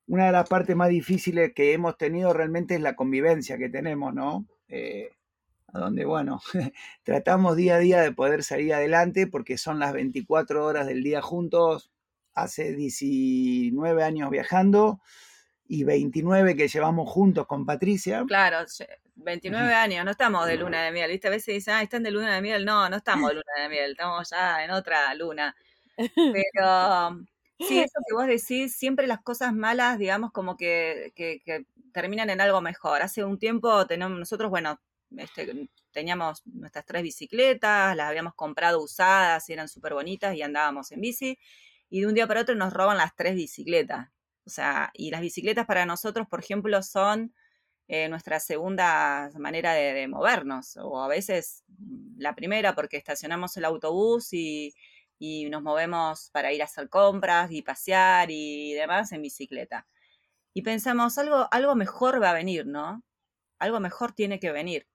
[0.05, 4.13] una de las partes más difíciles que hemos tenido realmente es la convivencia que tenemos,
[4.13, 4.45] ¿no?
[4.67, 5.16] Eh,
[5.79, 6.41] donde, bueno,
[7.03, 11.21] tratamos día a día de poder salir adelante porque son las 24 horas del día
[11.21, 11.91] juntos,
[12.33, 15.01] hace 19 años viajando
[15.67, 18.23] y 29 que llevamos juntos con Patricia.
[18.27, 18.65] Claro,
[19.15, 21.27] 29 años, no estamos de luna de miel, ¿viste?
[21.27, 22.63] A veces dicen, ah, están de luna de miel.
[22.65, 25.55] No, no estamos de luna de miel, estamos ya en otra luna.
[25.95, 27.19] Pero
[27.59, 32.29] sí, eso que vos decís, siempre las cosas malas, digamos, como que, que, que terminan
[32.29, 33.01] en algo mejor.
[33.01, 34.79] Hace un tiempo tenemos, nosotros, bueno,
[35.15, 40.91] este, teníamos nuestras tres bicicletas, las habíamos comprado usadas y eran súper bonitas y andábamos
[40.91, 41.39] en bici.
[41.89, 44.09] Y de un día para otro nos roban las tres bicicletas.
[44.45, 47.33] O sea, y las bicicletas para nosotros, por ejemplo, son
[47.87, 51.63] eh, nuestra segunda manera de, movernos, o a veces
[52.17, 54.73] la primera porque estacionamos el autobús y,
[55.19, 59.87] y, nos movemos para ir a hacer compras y pasear y demás en bicicleta.
[60.53, 63.03] Y pensamos, algo, algo mejor va a venir, ¿no?
[63.59, 64.87] Algo mejor tiene que venir.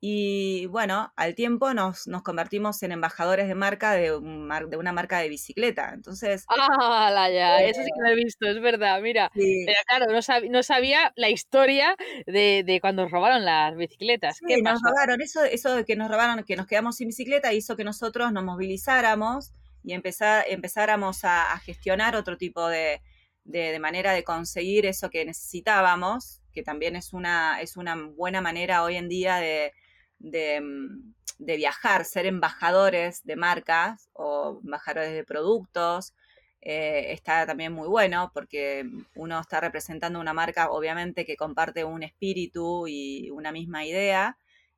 [0.00, 5.18] Y bueno, al tiempo nos, nos convertimos en embajadores de marca de, de, una marca
[5.18, 5.92] de bicicleta.
[5.94, 6.44] Entonces.
[6.48, 7.62] ¡Ah, la ya!
[7.62, 9.00] eso sí que lo he visto, es verdad.
[9.00, 14.36] Mira, pero claro, no, no, sabía la historia de, de cuando robaron las bicicletas.
[14.36, 15.22] Sí, nos robaron.
[15.22, 18.44] Eso, eso de que nos robaron, que nos quedamos sin bicicleta, hizo que nosotros nos
[18.44, 23.00] movilizáramos y empezar, empezáramos a, a gestionar otro tipo de,
[23.46, 28.82] de, manera de conseguir eso que necesitábamos, que también es una, es una buena manera
[28.82, 29.72] hoy en día de
[30.20, 36.14] Mm, de, viajar, ser embajadores de marcas o embajadores de productos.
[36.62, 42.02] Eh, está también muy bueno porque uno está representando una marca obviamente que comparte un
[42.02, 44.36] espíritu y una misma idea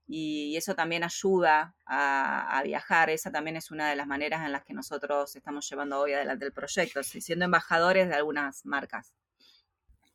[0.09, 3.11] y, eso también ayuda a, viajar.
[3.11, 6.47] Esa también es una de las maneras en las que nosotros estamos llevando hoy adelante
[6.47, 9.15] el proyecto, siendo embajadores de algunas marcas.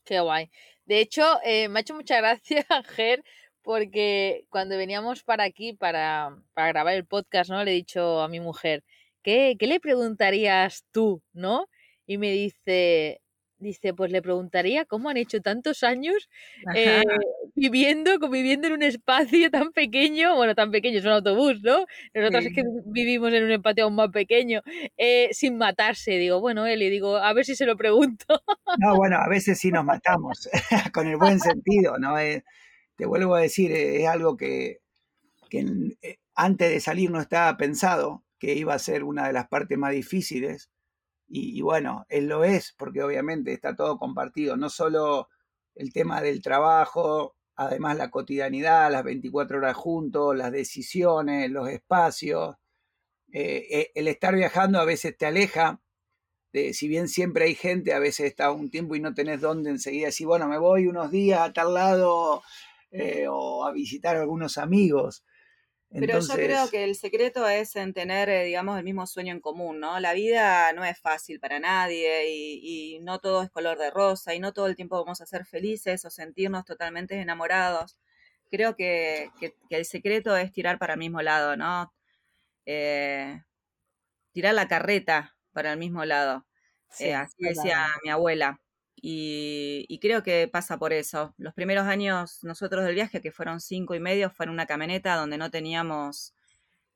[0.04, 0.52] Qué guay.
[0.86, 3.24] De hecho, eh, me ha hecho mucha gracia, Ger,
[3.64, 7.64] porque cuando veníamos para aquí para, para, grabar el podcast, ¿no?
[7.64, 8.84] Le he dicho a mi mujer,
[9.24, 11.68] ¿qué, ¿qué le preguntarías tú, no?
[12.06, 13.22] Y me dice,
[13.64, 16.30] dice, pues le preguntaría cómo han hecho tantos años
[16.76, 17.02] eh,
[17.56, 21.86] viviendo, conviviendo en un espacio tan pequeño, bueno, tan pequeño, es un autobús, ¿no?
[22.14, 24.62] Nosotros es que vivimos en un espacio aún más pequeño,
[24.98, 26.12] eh, sin matarse.
[26.12, 28.26] Digo, bueno, él, y digo, a ver si se lo pregunto.
[28.78, 30.50] No, bueno, a veces sí nos matamos,
[30.94, 32.20] con el buen sentido, ¿no?
[32.20, 32.44] Eh,
[32.96, 34.82] te vuelvo a decir, eh, es algo que,
[35.52, 39.78] eh, antes de salir no estaba pensado que iba a ser una de las partes
[39.78, 40.70] más difíciles.
[41.28, 45.30] Y, bueno, él lo es, porque obviamente está todo compartido, no solo
[45.76, 52.56] el tema del trabajo, además la cotidianidad, las 24 horas juntos, las decisiones, los espacios.
[53.32, 55.82] Eh, el estar viajando a veces te aleja,
[56.52, 59.72] de, si bien siempre hay gente, a veces está un tiempo y no tenés dónde
[59.72, 62.44] enseguida decir, bueno, me voy unos días a tal lado
[62.94, 65.26] eh, o a visitar a algunos amigos.
[65.90, 69.40] Pero yo creo que el secreto es en tener, eh, digamos, el mismo sueño en
[69.40, 70.00] común, ¿no?
[70.00, 74.40] La vida no es fácil para nadie y, no todo es color de rosa y
[74.40, 77.98] no todo el tiempo vamos a ser felices o sentirnos totalmente enamorados.
[78.50, 79.30] Creo que,
[79.70, 81.94] el secreto es tirar para el mismo lado, ¿no?
[82.66, 83.42] Eh,
[84.32, 86.46] tirar la carreta para el mismo lado.
[86.90, 88.63] así decía mi abuela.
[89.06, 91.34] Y, creo que pasa por eso.
[91.38, 95.38] Los primeros años nosotros del viaje, que fueron cinco y medio, fueron una camioneta donde
[95.38, 96.34] no teníamos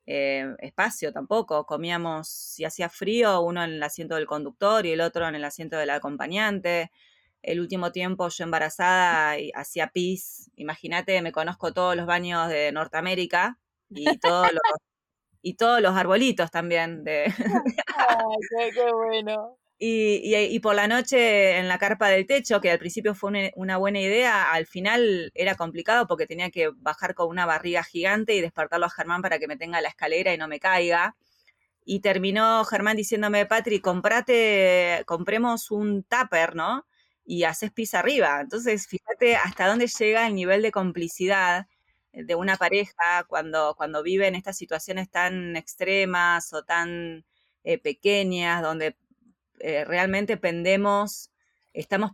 [0.06, 1.66] eh, espacio tampoco.
[1.66, 5.44] Comíamos, si hacía frío, uno en el asiento del conductor y el otro en el
[5.44, 6.90] asiento del acompañante.
[7.42, 10.50] El último tiempo yo embarazada y hacía pis.
[10.56, 13.58] Imagínate, me conozco todos los baños de Norteamérica
[13.90, 14.62] y todos los,
[15.42, 17.04] y todos los arbolitos también.
[17.04, 17.24] De,
[18.74, 19.58] qué bueno.
[19.80, 24.00] Y, por la noche en la carpa del techo, que al principio fue una, buena
[24.00, 28.86] idea, al final era complicado porque tenía que bajar con una barriga gigante y despertarlo
[28.86, 31.16] a Germán para que me tenga la escalera y no me caiga.
[31.84, 36.86] Y terminó Germán diciéndome, Patri, comprate, compremos un tupper, ¿no?
[37.24, 38.40] Y haces pis arriba.
[38.40, 41.66] Entonces, fíjate hasta dónde llega el nivel de complicidad
[42.12, 47.24] de una pareja cuando, cuando vive en estas situaciones tan extremas o tan
[47.64, 48.96] eh, pequeñas, donde
[49.60, 51.30] eh, realmente pendemos,
[51.72, 52.12] estamos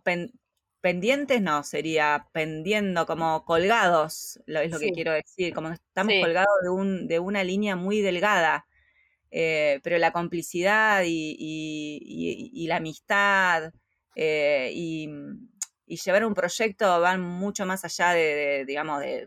[0.81, 6.55] pendientes, no, sería pendiendo, como colgados, lo, es lo que quiero decir, como estamos colgados
[6.63, 8.67] de, un, de una línea muy delgada,
[9.31, 13.73] eh, pero la complicidad y, la amistad
[14.15, 15.09] eh, y,
[15.87, 19.27] llevar un proyecto van mucho más allá de, digamos, de,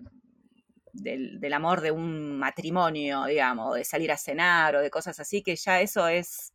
[0.94, 5.56] del, amor de un matrimonio, digamos, de salir a cenar o de cosas así, que
[5.56, 6.54] ya eso es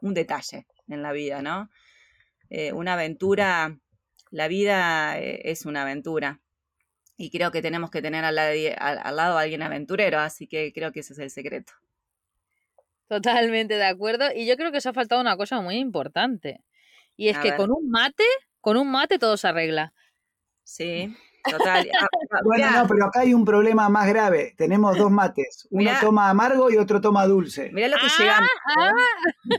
[0.00, 1.68] un detalle en la vida, ¿no?
[2.50, 3.78] eh, una aventura,
[4.30, 6.40] la vida eh, es una aventura.
[7.16, 10.72] Y creo que tenemos que tener al lado, al lado a alguien aventurero, así que
[10.72, 11.72] creo que ese es el secreto.
[13.08, 14.26] Totalmente de acuerdo.
[14.34, 16.62] Y yo creo que os ha faltado una cosa muy importante.
[17.16, 18.22] Y es que con un mate,
[18.60, 19.92] con un mate todo se arregla.
[20.62, 21.12] Sí,
[21.44, 21.88] total.
[22.00, 24.54] Ah, ah, bueno, no, pero acá hay un problema más grave.
[24.56, 25.66] Tenemos dos mates.
[25.70, 27.70] Uno toma amargo y otro toma dulce.
[27.72, 28.48] Mirá lo que llegamos.
[28.48, 29.54] ¿eh?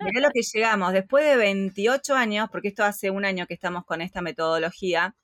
[0.00, 0.92] Mirá lo que llegamos.
[0.92, 5.14] Después de 28 años, porque esto hace un año que estamos con esta metodología,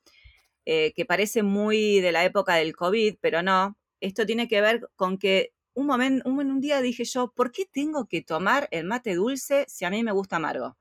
[0.67, 3.77] eh, que parece muy de la época del COVID, pero no.
[4.01, 8.07] Esto tiene que ver con que un momento, un, día dije yo, ¿por qué tengo
[8.07, 10.77] que tomar el mate dulce si a mí me gusta amargo?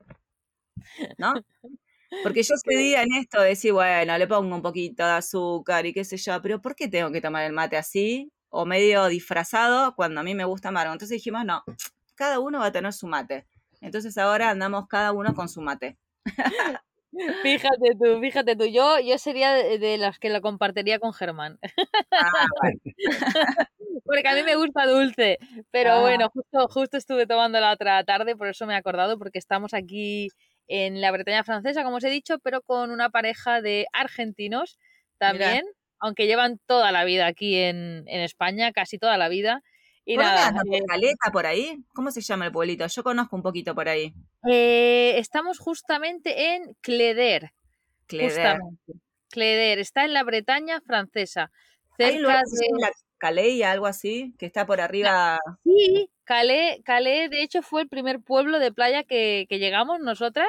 [1.18, 1.34] ¿No?
[2.22, 5.92] Porque yo día en esto de decir, bueno, le pongo un poquito de azúcar y
[5.92, 8.32] qué sé yo, pero ¿por qué tengo que tomar el mate así?
[8.48, 10.92] O medio disfrazado cuando a mí me gusta amargo.
[10.92, 11.62] Entonces dijimos, no,
[12.16, 13.46] cada uno va a tener su mate.
[13.80, 15.98] Entonces ahora andamos cada uno con su mate.
[17.42, 18.66] Fíjate tú, fíjate tú.
[18.66, 21.58] Yo, yo sería de, las que lo compartiría con Germán.
[22.12, 22.30] Ah,
[24.04, 25.38] Porque a mí me gusta dulce.
[25.70, 26.00] Pero ah.
[26.00, 29.74] bueno, justo, justo estuve tomando la otra tarde, por eso me he acordado, porque estamos
[29.74, 30.28] aquí
[30.70, 34.78] en la Bretaña francesa, como os he dicho, pero con una pareja de argentinos
[35.18, 35.64] también,
[35.98, 39.62] aunque llevan toda la vida aquí en, en España, casi toda la vida.
[40.04, 41.84] Y ¿Por nada, eh, Caleta por ahí?
[41.92, 42.86] ¿Cómo se llama el pueblito?
[42.86, 44.14] Yo conozco un poquito por ahí.
[44.48, 47.50] Eh, estamos justamente en Cleder.
[48.06, 48.58] Cleder.
[49.28, 49.78] Cleder.
[49.80, 51.50] Está en la Bretaña francesa.
[51.96, 52.90] Cerca de...
[53.18, 55.38] Calais, algo así, que está por arriba.
[55.62, 60.46] Sí, Calais, Calais, de hecho, fue el primer pueblo de playa que, llegamos nosotras,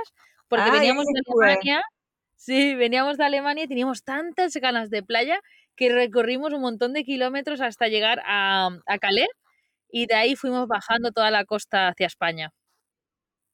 [0.48, 1.82] porque veníamos de Alemania.
[2.36, 5.40] Sí, veníamos de Alemania y teníamos tantas ganas de playa
[5.76, 9.28] que recorrimos un montón de kilómetros hasta llegar a, a Calais
[9.90, 12.54] y de ahí fuimos bajando toda la costa hacia España.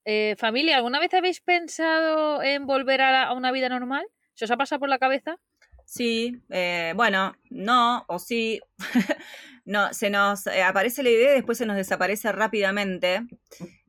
[0.04, 4.06] Eh, familia, ¿alguna vez habéis pensado en volver a, una vida normal?
[4.34, 5.38] ¿Se os ha pasado por la cabeza?
[5.86, 8.60] Sí, eh, bueno, no, o sí.
[9.68, 13.28] no, se nos eh, aparece la idea y después se nos desaparece rápidamente.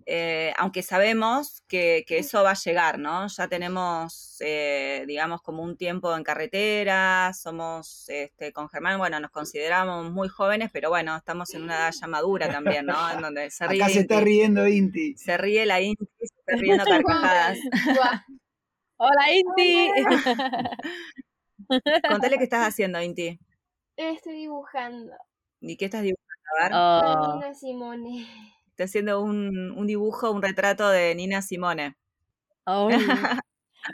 [0.06, 3.28] Eh, aunque sabemos que, eso va a llegar, ¿no?
[3.28, 9.30] Ya tenemos, eh, digamos, como un tiempo en carretera, somos, este, con Germán, bueno, nos
[9.30, 13.10] consideramos muy jóvenes, pero bueno, estamos en una edad ya madura también, ¿no?
[13.12, 15.16] En donde se ríe Acá se está riendo Inti.
[15.16, 17.58] Se ríe la Inti, se está riendo carcajadas.
[18.96, 19.90] Hola Inti.
[22.08, 23.38] Contale qué estás haciendo, Inti.
[23.96, 25.12] Estoy dibujando.
[25.60, 26.28] ¿Y qué estás dibujando?
[26.60, 27.50] A ver.
[27.50, 27.54] Oh.
[27.54, 28.26] Simone.
[28.70, 31.96] Está haciendo un, un dibujo, un retrato de Nina Simone.
[32.64, 32.98] Ole,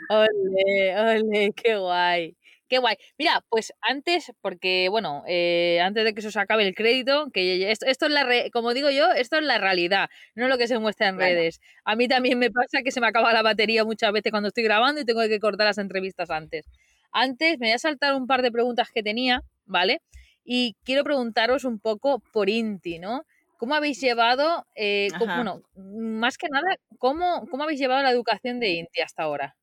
[0.09, 2.35] ole, ole, qué guay.
[2.67, 2.95] Qué guay.
[3.17, 7.71] Mira, pues antes, porque bueno, eh, antes de que se os acabe el crédito, que
[7.71, 10.79] esto, es la, como digo yo, esto es la realidad, no es lo que se
[10.79, 11.61] muestra en redes.
[11.83, 14.63] A mí también me pasa que se me acaba la batería muchas veces cuando estoy
[14.63, 16.65] grabando y tengo que cortar las entrevistas antes.
[17.11, 20.01] Antes me voy a saltar un par de preguntas que tenía, ¿vale?
[20.45, 23.25] Y quiero preguntaros un poco por Inti, ¿no?
[23.57, 28.69] ¿Cómo habéis llevado, eh, bueno, más que nada, ¿cómo, ¿cómo habéis llevado la educación de
[28.69, 29.55] INTI hasta ahora?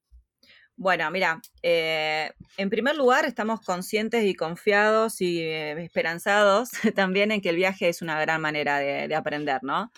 [0.77, 7.43] Bueno, mira, eh, en primer lugar estamos conscientes y confiados y eh, esperanzados también en
[7.43, 9.93] que el viaje es una gran manera de, aprender, ¿no?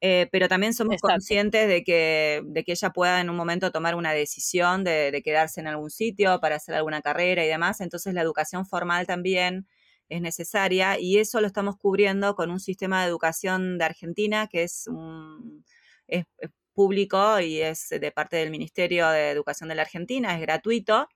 [0.00, 4.12] pero también somos conscientes de que, de que ella pueda en un momento tomar una
[4.12, 7.82] decisión de, de, quedarse en algún sitio para hacer alguna carrera y demás.
[7.82, 9.66] Entonces la educación formal también
[10.10, 14.64] es necesaria y eso lo estamos cubriendo con un sistema de educación de Argentina que
[14.64, 15.64] es, un,
[16.06, 16.26] es,
[16.74, 21.08] público y es de parte del Ministerio de Educación de la Argentina, es gratuito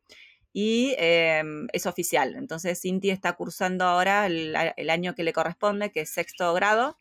[0.52, 2.36] y em, es oficial.
[2.36, 6.96] Entonces, Cinti está cursando ahora el, el, año que le corresponde, que es sexto grado,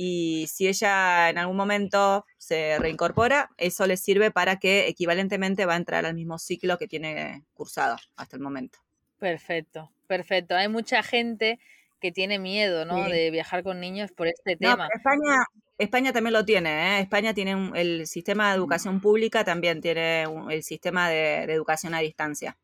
[0.00, 5.74] y si ella en algún momento se reincorpora, eso le sirve para que equivalentemente va
[5.74, 8.78] a entrar al mismo ciclo que tiene cursado hasta el momento.
[9.18, 10.56] Perfecto, perfecto.
[10.56, 11.60] Hay mucha gente
[12.00, 13.08] que tiene miedo, ¿no?
[13.08, 14.88] De viajar con niños por este tema.
[14.94, 15.44] España,
[15.78, 17.00] España también lo tiene, ¿eh?
[17.00, 22.56] España tiene el sistema de educación pública, también tiene el sistema de, educación a distancia.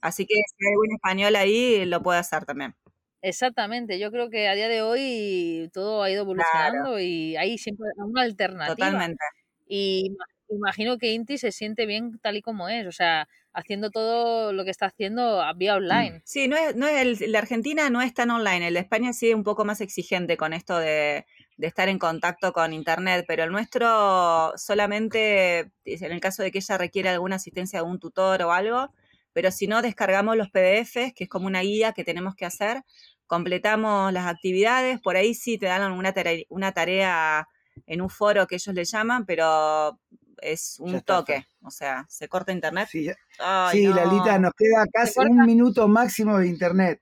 [0.00, 2.74] Así que si hay un español ahí, lo puede hacer también.
[3.22, 7.86] Exactamente, yo creo que a día de hoy todo ha ido evolucionando y hay siempre
[7.98, 8.74] una alternativa.
[8.74, 9.22] Totalmente.
[9.68, 10.16] Y
[10.54, 14.64] imagino que Inti se siente bien tal y como es, o sea, haciendo todo lo
[14.64, 16.22] que está haciendo vía online.
[16.24, 19.12] Sí, no es, no es el, la Argentina no es tan online, el de España
[19.12, 21.26] sí es un poco más exigente con esto de,
[21.56, 26.58] de estar en contacto con Internet, pero el nuestro solamente, en el caso de que
[26.58, 28.92] ella requiere alguna asistencia de un tutor o algo,
[29.32, 32.82] pero si no, descargamos los PDFs, que es como una guía que tenemos que hacer,
[33.26, 37.46] completamos las actividades, por ahí sí te dan una tarea, una tarea
[37.86, 40.00] en un foro que ellos le llaman, pero
[40.42, 41.46] es un está, toque.
[41.62, 42.88] O sea, se corta internet.
[42.90, 43.94] Sí, Ay, sí, no.
[43.96, 47.00] Lalita, nos queda casi un minuto máximo de internet.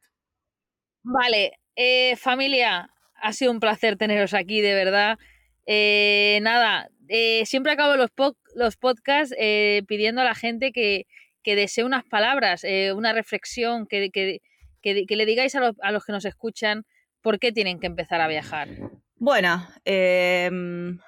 [1.02, 5.18] Vale, eh, familia, ha sido un placer teneros aquí, de verdad.
[5.66, 11.06] Eh, nada, eh, siempre acabo los, po- los podcasts eh, pidiendo a la gente que,
[11.42, 14.40] que desee unas palabras, eh, una reflexión, que, que-
[14.82, 16.84] que- que le digáis a los, a los que nos escuchan
[17.20, 18.68] por qué tienen que empezar a viajar.
[19.16, 20.98] Bueno, em,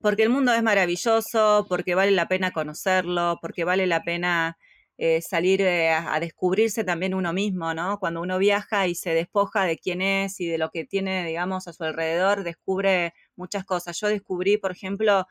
[0.00, 4.56] porque el mundo es maravilloso, porque vale la pena conocerlo, porque vale la pena
[4.96, 7.98] eh, salir eh, a, descubrirse también uno mismo, ¿no?
[7.98, 11.68] Cuando uno viaja y se despoja de quién es y de lo que tiene, digamos,
[11.68, 13.98] a su alrededor, descubre muchas cosas.
[14.00, 15.26] Yo descubrí, por ejemplo,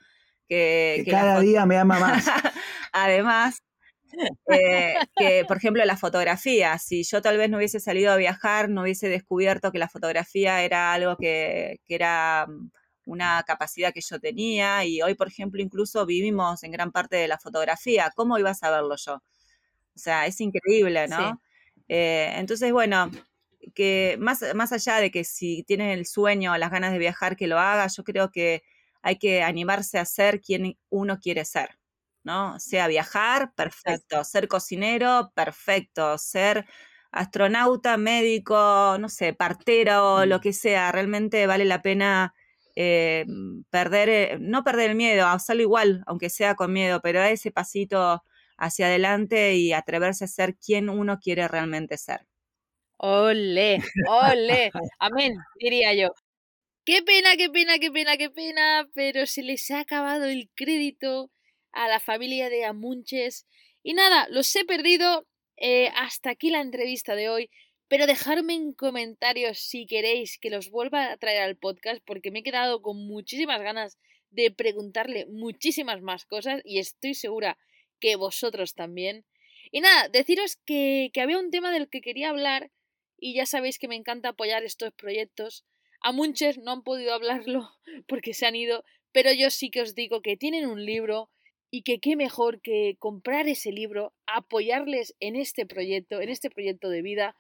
[0.48, 2.26] que, Que cada día me ama más.
[2.94, 3.62] Además,
[4.50, 8.70] eh, que por ejemplo la fotografía, si yo tal vez no hubiese salido a viajar,
[8.70, 12.72] no hubiese descubierto que la fotografía era algo que, que era mm,
[13.08, 17.28] una capacidad que yo tenía y hoy, por ejemplo, incluso vivimos en gran parte de
[17.28, 18.12] la fotografía.
[18.16, 19.16] ¿Cómo iba a saberlo yo?
[19.16, 21.42] O sea, es increíble, ¿no?
[21.88, 23.10] Eh, entonces, bueno,
[23.74, 27.36] que más, más allá de que si tienes el sueño o las ganas de viajar,
[27.38, 28.64] que lo haga, yo creo que
[29.02, 31.80] hay que animarse a ser quien uno quiere ser,
[32.24, 32.60] ¿no?
[32.60, 34.24] Sea viajar, perfecto.
[34.26, 36.18] Ser cocinero, perfecto.
[36.18, 36.66] Ser
[37.12, 40.92] astronauta, médico, no sé, partero, lo que sea.
[40.92, 42.34] Realmente vale la pena
[42.80, 43.26] eh,
[43.72, 47.52] perder, eh, no perder el miedo, hacerlo igual, aunque sea con miedo, pero dar ese
[47.52, 48.24] pasito
[48.58, 52.28] hacia adelante y atreverse a ser quien uno quiere realmente ser.
[53.00, 56.10] Ole, ole, amén, diría yo.
[56.86, 61.32] Qué pena, qué pena, qué pena, qué pena, pero se les ha acabado el crédito
[61.74, 63.46] a la familia de Amunches.
[63.84, 65.28] Y nada, los he perdido.
[65.58, 67.50] eh, hasta aquí la entrevista de hoy.
[67.90, 72.40] Pero dejadme en comentarios si queréis que los vuelva a traer al podcast, porque me
[72.40, 73.98] he quedado con muchísimas ganas
[74.30, 77.58] de preguntarle muchísimas más cosas y estoy segura
[78.00, 79.26] que vosotros también.
[79.72, 82.72] Y nada, deciros que, que había un tema del que quería hablar
[83.18, 85.66] y ya sabéis que me encanta apoyar estos proyectos.
[86.02, 87.70] A Munches no han podido hablarlo
[88.08, 91.30] porque se han ido, pero yo sí que os digo que tienen un libro
[91.70, 96.90] y que qué mejor que comprar ese libro, apoyarles en este proyecto, en este proyecto
[96.90, 97.36] de vida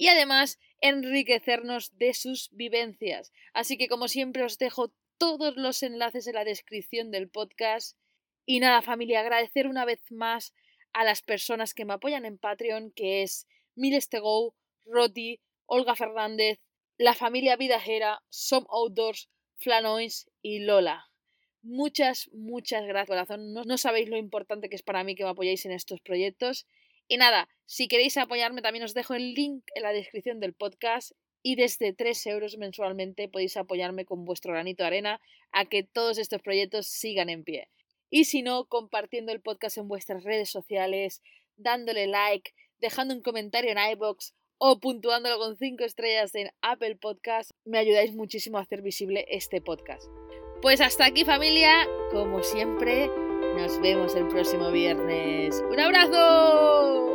[0.00, 3.34] y además enriquecernos de sus vivencias.
[3.52, 7.98] Así que como siempre os dejo todos los enlaces en la descripción del podcast.
[8.46, 10.54] Y nada, familia, agradecer una vez más
[10.94, 14.54] a las personas que me apoyan en Patreon, que es Miles to Go,
[14.86, 16.60] Roti, Olga Fernández,
[16.96, 19.28] la familia Vidajera, Some Outdoors,
[19.58, 21.10] Flanois y Lola.
[21.60, 23.52] Muchas, muchas gracias, corazón.
[23.52, 26.66] No, no sabéis lo importante que es para mí que me apoyéis en estos proyectos.
[27.10, 31.10] Y nada, si queréis apoyarme, también os dejo el link en la descripción del podcast.
[31.42, 36.18] Y desde 3 euros mensualmente podéis apoyarme con vuestro granito de arena a que todos
[36.18, 37.68] estos proyectos sigan en pie.
[38.10, 41.20] Y si no, compartiendo el podcast en vuestras redes sociales,
[41.56, 47.50] dándole like, dejando un comentario en iBox o puntuándolo con 5 estrellas en Apple Podcast,
[47.64, 50.04] me ayudáis muchísimo a hacer visible este podcast.
[50.62, 53.10] Pues hasta aquí familia, como siempre,
[53.60, 55.62] nos vemos el próximo viernes.
[55.70, 57.09] ¡Un abrazo!